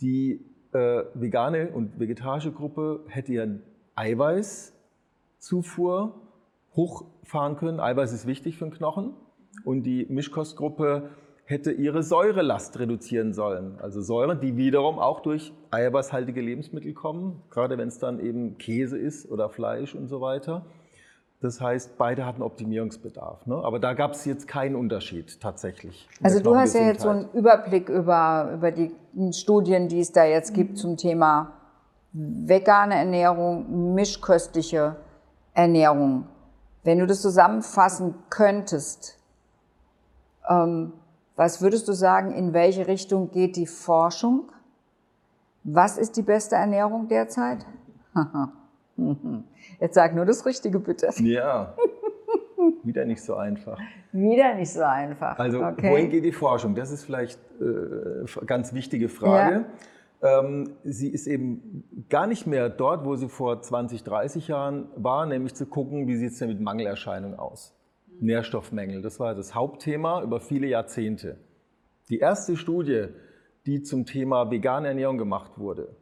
Die 0.00 0.44
äh, 0.72 1.02
vegane 1.14 1.72
und 1.72 1.98
vegetarische 1.98 2.52
Gruppe 2.52 3.04
hätte 3.08 3.32
ihren 3.32 3.64
Eiweißzufuhr 3.96 6.27
hochfahren 6.74 7.56
können. 7.56 7.80
Eiweiß 7.80 8.12
ist 8.12 8.26
wichtig 8.26 8.58
für 8.58 8.66
den 8.66 8.72
Knochen. 8.72 9.14
Und 9.64 9.82
die 9.82 10.06
Mischkostgruppe 10.08 11.10
hätte 11.44 11.72
ihre 11.72 12.02
Säurelast 12.02 12.78
reduzieren 12.78 13.32
sollen. 13.32 13.78
Also 13.80 14.02
Säuren, 14.02 14.40
die 14.40 14.56
wiederum 14.56 14.98
auch 14.98 15.20
durch 15.20 15.52
eiweißhaltige 15.70 16.40
Lebensmittel 16.40 16.92
kommen, 16.92 17.42
gerade 17.50 17.78
wenn 17.78 17.88
es 17.88 17.98
dann 17.98 18.20
eben 18.20 18.58
Käse 18.58 18.98
ist 18.98 19.30
oder 19.30 19.48
Fleisch 19.48 19.94
und 19.94 20.08
so 20.08 20.20
weiter. 20.20 20.66
Das 21.40 21.60
heißt, 21.60 21.96
beide 21.96 22.26
hatten 22.26 22.42
Optimierungsbedarf. 22.42 23.46
Ne? 23.46 23.54
Aber 23.54 23.78
da 23.78 23.94
gab 23.94 24.12
es 24.12 24.24
jetzt 24.24 24.48
keinen 24.48 24.74
Unterschied 24.74 25.40
tatsächlich. 25.40 26.08
Also 26.22 26.40
du 26.40 26.54
hast 26.56 26.74
ja 26.74 26.82
jetzt 26.82 27.02
so 27.02 27.10
einen 27.10 27.28
Überblick 27.32 27.88
über, 27.88 28.50
über 28.54 28.72
die 28.72 28.92
Studien, 29.32 29.88
die 29.88 30.00
es 30.00 30.12
da 30.12 30.24
jetzt 30.24 30.52
gibt 30.52 30.76
zum 30.76 30.96
Thema 30.96 31.52
vegane 32.12 32.96
Ernährung, 32.96 33.94
mischköstliche 33.94 34.96
Ernährung. 35.54 36.26
Wenn 36.88 37.00
du 37.00 37.06
das 37.06 37.20
zusammenfassen 37.20 38.14
könntest, 38.30 39.18
ähm, 40.48 40.94
was 41.36 41.60
würdest 41.60 41.86
du 41.86 41.92
sagen, 41.92 42.32
in 42.32 42.54
welche 42.54 42.86
Richtung 42.86 43.30
geht 43.30 43.56
die 43.56 43.66
Forschung? 43.66 44.50
Was 45.64 45.98
ist 45.98 46.16
die 46.16 46.22
beste 46.22 46.56
Ernährung 46.56 47.06
derzeit? 47.06 47.66
Jetzt 49.80 49.96
sag 49.96 50.14
nur 50.14 50.24
das 50.24 50.46
Richtige 50.46 50.80
bitte. 50.80 51.10
Ja, 51.18 51.74
wieder 52.82 53.04
nicht 53.04 53.22
so 53.22 53.34
einfach. 53.34 53.78
Wieder 54.12 54.54
nicht 54.54 54.72
so 54.72 54.82
einfach. 54.82 55.38
Also 55.38 55.62
okay. 55.62 55.90
wohin 55.90 56.08
geht 56.08 56.24
die 56.24 56.32
Forschung? 56.32 56.74
Das 56.74 56.90
ist 56.90 57.04
vielleicht 57.04 57.38
äh, 57.60 58.44
ganz 58.46 58.72
wichtige 58.72 59.10
Frage. 59.10 59.54
Ja. 59.56 59.64
Ähm, 60.20 60.76
sie 60.84 61.08
ist 61.08 61.26
eben 61.26 62.06
gar 62.08 62.26
nicht 62.26 62.46
mehr 62.46 62.68
dort, 62.68 63.04
wo 63.04 63.14
sie 63.14 63.28
vor 63.28 63.62
20, 63.62 64.02
30 64.02 64.48
Jahren 64.48 64.88
war, 64.96 65.26
nämlich 65.26 65.54
zu 65.54 65.66
gucken, 65.66 66.08
wie 66.08 66.16
sieht 66.16 66.32
es 66.32 66.38
denn 66.38 66.48
mit 66.48 66.60
Mangelerscheinungen 66.60 67.38
aus. 67.38 67.74
Nährstoffmängel, 68.20 69.00
das 69.00 69.20
war 69.20 69.34
das 69.34 69.54
Hauptthema 69.54 70.22
über 70.22 70.40
viele 70.40 70.66
Jahrzehnte. 70.66 71.38
Die 72.08 72.18
erste 72.18 72.56
Studie, 72.56 73.08
die 73.66 73.82
zum 73.82 74.06
Thema 74.06 74.50
vegane 74.50 74.88
Ernährung 74.88 75.18
gemacht 75.18 75.52
wurde, 75.56 75.94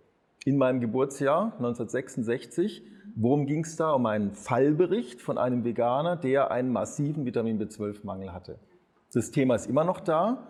in 0.47 0.57
meinem 0.57 0.81
Geburtsjahr 0.81 1.53
1966, 1.59 2.85
worum 3.17 3.47
ging 3.47 3.65
es 3.65 3.77
da? 3.77 3.93
Um 3.93 4.07
einen 4.07 4.33
Fallbericht 4.33 5.21
von 5.21 5.37
einem 5.37 5.65
Veganer, 5.65 6.17
der 6.17 6.51
einen 6.51 6.73
massiven 6.73 7.27
Vitamin 7.27 7.61
B12-Mangel 7.61 8.33
hatte. 8.33 8.59
Das 9.13 9.31
Thema 9.31 9.57
ist 9.57 9.67
immer 9.67 9.85
noch 9.85 10.01
da. 10.01 10.47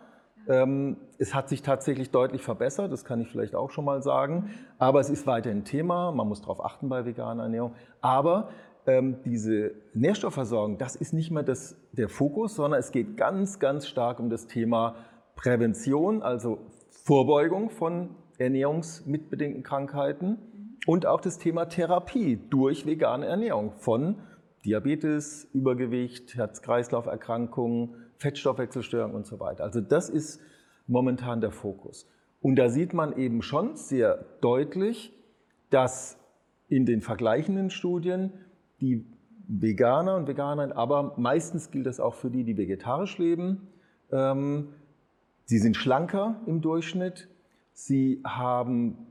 Ähm, 0.48 0.96
es 1.18 1.34
hat 1.34 1.48
sich 1.48 1.62
tatsächlich 1.62 2.10
deutlich 2.10 2.42
verbessert, 2.42 2.92
das 2.92 3.04
kann 3.04 3.20
ich 3.20 3.28
vielleicht 3.28 3.54
auch 3.54 3.70
schon 3.70 3.84
mal 3.84 4.02
sagen. 4.02 4.50
Aber 4.78 5.00
es 5.00 5.10
ist 5.10 5.26
weiterhin 5.26 5.64
Thema, 5.64 6.12
man 6.12 6.28
muss 6.28 6.40
darauf 6.40 6.64
achten 6.64 6.88
bei 6.88 7.04
veganer 7.04 7.44
Ernährung. 7.44 7.74
Aber 8.00 8.50
ähm, 8.86 9.16
diese 9.24 9.72
Nährstoffversorgung, 9.94 10.78
das 10.78 10.96
ist 10.96 11.12
nicht 11.12 11.30
mehr 11.30 11.42
das, 11.42 11.76
der 11.92 12.08
Fokus, 12.08 12.54
sondern 12.54 12.78
es 12.78 12.92
geht 12.92 13.16
ganz, 13.16 13.58
ganz 13.58 13.88
stark 13.88 14.20
um 14.20 14.30
das 14.30 14.46
Thema 14.46 14.96
Prävention, 15.34 16.22
also 16.22 16.58
Vorbeugung 16.90 17.70
von 17.70 18.10
ernährungsmitbedingten 18.38 19.62
Krankheiten 19.62 20.38
und 20.86 21.06
auch 21.06 21.20
das 21.20 21.38
Thema 21.38 21.66
Therapie 21.66 22.38
durch 22.50 22.86
vegane 22.86 23.26
Ernährung 23.26 23.72
von 23.72 24.16
Diabetes, 24.64 25.48
Übergewicht, 25.52 26.34
Herz-Kreislauf-Erkrankungen, 26.34 28.05
Fettstoffwechselstörungen 28.18 29.14
und 29.16 29.26
so 29.26 29.40
weiter. 29.40 29.64
Also 29.64 29.80
das 29.80 30.08
ist 30.08 30.40
momentan 30.86 31.40
der 31.40 31.50
Fokus. 31.50 32.08
Und 32.40 32.56
da 32.56 32.68
sieht 32.68 32.94
man 32.94 33.16
eben 33.16 33.42
schon 33.42 33.76
sehr 33.76 34.24
deutlich, 34.40 35.12
dass 35.70 36.18
in 36.68 36.86
den 36.86 37.00
vergleichenden 37.00 37.70
Studien 37.70 38.32
die 38.80 39.06
Veganer 39.48 40.16
und 40.16 40.26
Veganerinnen, 40.26 40.76
aber 40.76 41.14
meistens 41.16 41.70
gilt 41.70 41.86
das 41.86 42.00
auch 42.00 42.14
für 42.14 42.30
die, 42.30 42.44
die 42.44 42.56
vegetarisch 42.56 43.18
leben, 43.18 43.68
ähm, 44.10 44.68
sie 45.44 45.58
sind 45.58 45.76
schlanker 45.76 46.40
im 46.46 46.60
Durchschnitt, 46.60 47.28
sie 47.72 48.20
haben 48.24 49.06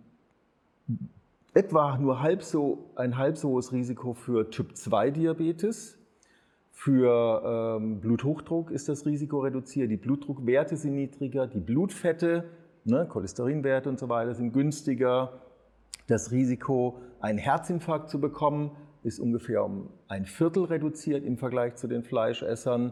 etwa 1.54 1.98
nur 1.98 2.22
halb 2.22 2.44
so, 2.44 2.92
ein 2.96 3.18
halb 3.18 3.38
so 3.38 3.50
hohes 3.50 3.72
Risiko 3.72 4.14
für 4.14 4.50
Typ-2-Diabetes 4.50 5.98
für 6.78 7.78
ähm, 7.78 8.02
Bluthochdruck 8.02 8.70
ist 8.70 8.90
das 8.90 9.06
Risiko 9.06 9.40
reduziert, 9.40 9.90
die 9.90 9.98
Blutdruckwerte 9.98 10.76
sind 10.76 10.96
niedriger, 10.96 11.48
die 11.48 11.62
Blutfette, 11.62 12.44
ne, 12.84 13.08
Cholesterinwerte 13.08 13.90
und 13.90 13.98
so 13.98 14.10
weiter 14.10 14.36
sind 14.36 14.52
günstiger. 14.52 15.40
Das 16.08 16.32
Risiko, 16.32 17.00
einen 17.22 17.40
Herzinfarkt 17.40 18.10
zu 18.10 18.20
bekommen, 18.20 18.72
ist 19.04 19.20
ungefähr 19.20 19.64
um 19.64 19.90
ein 20.10 20.26
Viertel 20.26 20.66
reduziert 20.66 21.24
im 21.24 21.38
Vergleich 21.38 21.76
zu 21.76 21.88
den 21.88 22.04
Fleischessern. 22.04 22.92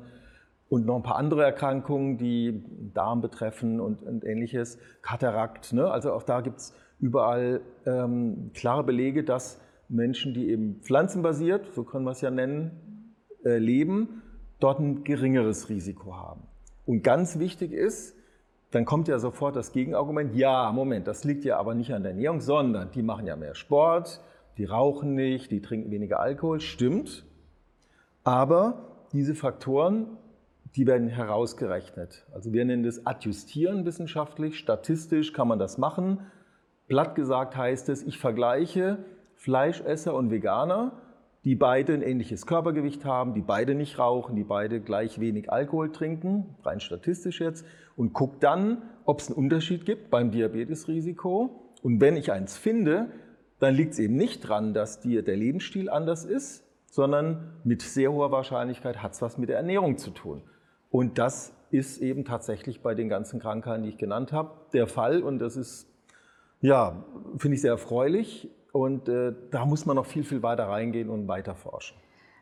Und 0.69 0.85
noch 0.85 0.95
ein 0.95 1.03
paar 1.03 1.17
andere 1.17 1.43
Erkrankungen, 1.43 2.17
die 2.17 2.63
Darm 2.93 3.21
betreffen 3.21 3.81
und, 3.81 4.01
und 4.01 4.23
ähnliches. 4.23 4.79
Katarakt, 5.01 5.73
ne? 5.73 5.91
also 5.91 6.13
auch 6.13 6.23
da 6.23 6.39
gibt 6.39 6.59
es 6.59 6.73
überall 6.99 7.61
ähm, 7.85 8.51
klare 8.53 8.83
Belege, 8.83 9.25
dass 9.25 9.59
Menschen, 9.89 10.33
die 10.33 10.49
eben 10.49 10.79
pflanzenbasiert, 10.81 11.73
so 11.73 11.83
können 11.83 12.05
wir 12.05 12.11
es 12.11 12.21
ja 12.21 12.31
nennen, 12.31 12.71
leben, 13.43 14.21
dort 14.59 14.79
ein 14.79 15.03
geringeres 15.03 15.69
Risiko 15.69 16.15
haben. 16.15 16.43
Und 16.85 17.03
ganz 17.03 17.39
wichtig 17.39 17.71
ist, 17.71 18.15
dann 18.71 18.85
kommt 18.85 19.07
ja 19.07 19.19
sofort 19.19 19.55
das 19.55 19.71
Gegenargument, 19.71 20.35
ja, 20.35 20.71
Moment, 20.71 21.07
das 21.07 21.23
liegt 21.23 21.45
ja 21.45 21.57
aber 21.59 21.75
nicht 21.75 21.93
an 21.93 22.03
der 22.03 22.13
Ernährung, 22.13 22.41
sondern 22.41 22.89
die 22.91 23.03
machen 23.03 23.27
ja 23.27 23.35
mehr 23.35 23.55
Sport, 23.55 24.21
die 24.57 24.65
rauchen 24.65 25.13
nicht, 25.13 25.51
die 25.51 25.61
trinken 25.61 25.91
weniger 25.91 26.19
Alkohol, 26.19 26.59
stimmt. 26.59 27.25
Aber 28.23 29.07
diese 29.11 29.35
Faktoren, 29.35 30.17
die 30.75 30.87
werden 30.87 31.07
herausgerechnet. 31.07 32.25
Also 32.33 32.51
wir 32.51 32.65
nennen 32.65 32.83
das 32.83 33.05
Adjustieren 33.05 33.85
wissenschaftlich, 33.85 34.57
statistisch 34.57 35.33
kann 35.33 35.47
man 35.47 35.59
das 35.59 35.77
machen. 35.77 36.19
Platt 36.87 37.15
gesagt 37.15 37.55
heißt 37.55 37.89
es, 37.89 38.01
ich 38.01 38.17
vergleiche 38.17 38.97
Fleischesser 39.35 40.15
und 40.15 40.31
Veganer, 40.31 40.93
die 41.43 41.55
beide 41.55 41.93
ein 41.93 42.01
ähnliches 42.01 42.45
Körpergewicht 42.45 43.03
haben, 43.03 43.33
die 43.33 43.41
beide 43.41 43.75
nicht 43.75 43.99
rauchen, 43.99 44.35
die 44.35 44.43
beide 44.43 44.79
gleich 44.79 45.19
wenig 45.19 45.51
Alkohol 45.51 45.91
trinken, 45.91 46.55
rein 46.63 46.79
statistisch 46.79 47.41
jetzt, 47.41 47.65
und 47.97 48.13
gucke 48.13 48.37
dann, 48.39 48.81
ob 49.05 49.19
es 49.19 49.27
einen 49.27 49.37
Unterschied 49.37 49.85
gibt 49.85 50.09
beim 50.09 50.31
Diabetesrisiko. 50.31 51.73
Und 51.81 51.99
wenn 51.99 52.15
ich 52.15 52.31
eins 52.31 52.57
finde, 52.57 53.07
dann 53.59 53.75
liegt 53.75 53.93
es 53.93 53.99
eben 53.99 54.15
nicht 54.15 54.39
dran, 54.41 54.73
dass 54.73 55.01
dir 55.01 55.21
der 55.21 55.35
Lebensstil 55.35 55.89
anders 55.89 56.23
ist, 56.23 56.63
sondern 56.85 57.53
mit 57.63 57.81
sehr 57.81 58.11
hoher 58.11 58.31
Wahrscheinlichkeit 58.31 59.01
hat 59.01 59.13
es 59.13 59.21
was 59.21 59.37
mit 59.37 59.49
der 59.49 59.57
Ernährung 59.57 59.97
zu 59.97 60.11
tun. 60.11 60.43
Und 60.89 61.17
das 61.17 61.53
ist 61.71 62.01
eben 62.01 62.23
tatsächlich 62.23 62.81
bei 62.81 62.93
den 62.93 63.09
ganzen 63.09 63.39
Krankheiten, 63.39 63.83
die 63.83 63.89
ich 63.89 63.97
genannt 63.97 64.31
habe, 64.31 64.51
der 64.73 64.87
Fall. 64.87 65.23
Und 65.23 65.39
das 65.39 65.57
ist, 65.57 65.87
ja, 66.61 67.03
finde 67.37 67.55
ich 67.55 67.61
sehr 67.61 67.71
erfreulich. 67.71 68.49
Und 68.73 69.07
äh, 69.07 69.31
da 69.51 69.65
muss 69.65 69.85
man 69.85 69.95
noch 69.95 70.05
viel, 70.05 70.25
viel 70.25 70.43
weiter 70.43 70.67
reingehen 70.67 71.09
und 71.09 71.29
weiter 71.29 71.55
forschen. 71.55 71.95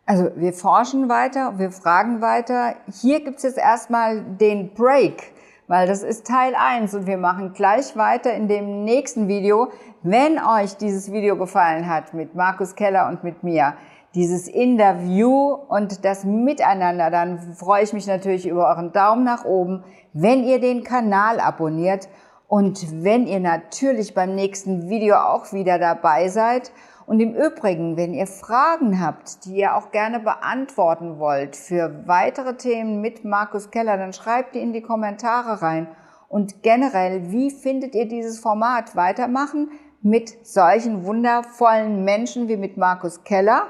Also 0.07 0.31
wir 0.35 0.53
forschen 0.53 1.09
weiter, 1.09 1.59
wir 1.59 1.69
fragen 1.69 2.21
weiter. 2.21 2.75
Hier 2.91 3.23
gibt 3.23 3.37
es 3.37 3.43
jetzt 3.43 3.59
erstmal 3.59 4.23
den 4.23 4.73
Break 4.73 5.33
weil 5.71 5.87
das 5.87 6.03
ist 6.03 6.27
Teil 6.27 6.53
1 6.53 6.93
und 6.95 7.07
wir 7.07 7.17
machen 7.17 7.53
gleich 7.53 7.95
weiter 7.95 8.33
in 8.33 8.49
dem 8.49 8.83
nächsten 8.83 9.29
Video. 9.29 9.71
Wenn 10.03 10.37
euch 10.37 10.75
dieses 10.75 11.13
Video 11.13 11.37
gefallen 11.37 11.87
hat 11.87 12.13
mit 12.13 12.35
Markus 12.35 12.75
Keller 12.75 13.07
und 13.07 13.23
mit 13.23 13.41
mir, 13.43 13.75
dieses 14.13 14.49
Interview 14.49 15.53
und 15.69 16.03
das 16.03 16.25
Miteinander, 16.25 17.09
dann 17.09 17.53
freue 17.53 17.85
ich 17.85 17.93
mich 17.93 18.05
natürlich 18.05 18.45
über 18.45 18.67
euren 18.67 18.91
Daumen 18.91 19.23
nach 19.23 19.45
oben, 19.45 19.85
wenn 20.11 20.43
ihr 20.43 20.59
den 20.59 20.83
Kanal 20.83 21.39
abonniert 21.39 22.09
und 22.51 23.01
wenn 23.01 23.27
ihr 23.27 23.39
natürlich 23.39 24.13
beim 24.13 24.35
nächsten 24.35 24.89
Video 24.89 25.15
auch 25.15 25.53
wieder 25.53 25.79
dabei 25.79 26.27
seid 26.27 26.73
und 27.05 27.21
im 27.21 27.33
Übrigen, 27.33 27.95
wenn 27.95 28.13
ihr 28.13 28.27
Fragen 28.27 28.99
habt, 28.99 29.45
die 29.45 29.55
ihr 29.55 29.77
auch 29.77 29.91
gerne 29.91 30.19
beantworten 30.19 31.17
wollt 31.17 31.55
für 31.55 32.05
weitere 32.07 32.57
Themen 32.57 32.99
mit 32.99 33.23
Markus 33.23 33.71
Keller, 33.71 33.95
dann 33.95 34.11
schreibt 34.11 34.53
die 34.53 34.59
in 34.59 34.73
die 34.73 34.81
Kommentare 34.81 35.61
rein. 35.61 35.87
Und 36.27 36.61
generell, 36.61 37.31
wie 37.31 37.51
findet 37.51 37.95
ihr 37.95 38.09
dieses 38.09 38.39
Format 38.39 38.97
weitermachen 38.97 39.69
mit 40.01 40.45
solchen 40.45 41.05
wundervollen 41.05 42.03
Menschen 42.03 42.49
wie 42.49 42.57
mit 42.57 42.75
Markus 42.75 43.23
Keller? 43.23 43.67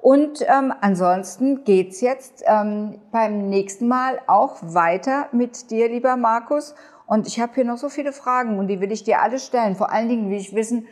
Und 0.00 0.42
ähm, 0.42 0.74
ansonsten 0.80 1.62
geht's 1.62 2.00
jetzt 2.00 2.42
ähm, 2.46 2.98
beim 3.12 3.48
nächsten 3.48 3.86
Mal 3.86 4.18
auch 4.26 4.56
weiter 4.60 5.28
mit 5.30 5.70
dir, 5.70 5.88
lieber 5.88 6.16
Markus. 6.16 6.74
Und 7.06 7.26
ich 7.26 7.40
habe 7.40 7.54
hier 7.54 7.64
noch 7.64 7.76
so 7.76 7.88
viele 7.88 8.12
Fragen 8.12 8.58
und 8.58 8.68
die 8.68 8.80
will 8.80 8.92
ich 8.92 9.04
dir 9.04 9.20
alle 9.20 9.38
stellen. 9.38 9.76
Vor 9.76 9.92
allen 9.92 10.08
Dingen 10.08 10.30
will 10.30 10.38
ich 10.38 10.54
wissen, 10.54 10.86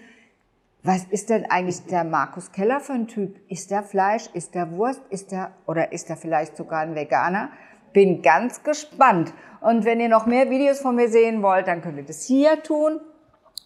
was 0.82 1.04
ist 1.04 1.30
denn 1.30 1.46
eigentlich 1.48 1.84
der 1.86 2.02
Markus 2.04 2.50
Keller 2.50 2.80
für 2.80 2.92
ein 2.92 3.06
Typ? 3.06 3.36
Ist 3.48 3.70
der 3.70 3.84
Fleisch? 3.84 4.28
Ist 4.34 4.54
der 4.54 4.72
Wurst? 4.72 5.00
Ist 5.10 5.30
der, 5.30 5.52
oder 5.66 5.92
ist 5.92 6.10
er 6.10 6.16
vielleicht 6.16 6.56
sogar 6.56 6.80
ein 6.80 6.94
Veganer? 6.94 7.50
Bin 7.92 8.20
ganz 8.20 8.64
gespannt. 8.64 9.32
Und 9.60 9.84
wenn 9.84 10.00
ihr 10.00 10.08
noch 10.08 10.26
mehr 10.26 10.50
Videos 10.50 10.80
von 10.80 10.96
mir 10.96 11.08
sehen 11.08 11.42
wollt, 11.42 11.68
dann 11.68 11.82
könnt 11.82 11.98
ihr 11.98 12.04
das 12.04 12.24
hier 12.24 12.62
tun. 12.62 13.00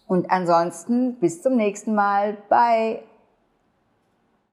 Und 0.05 0.29
ansonsten 0.29 1.15
bis 1.19 1.41
zum 1.41 1.55
nächsten 1.55 1.95
Mal. 1.95 2.37
Bye. 2.49 3.06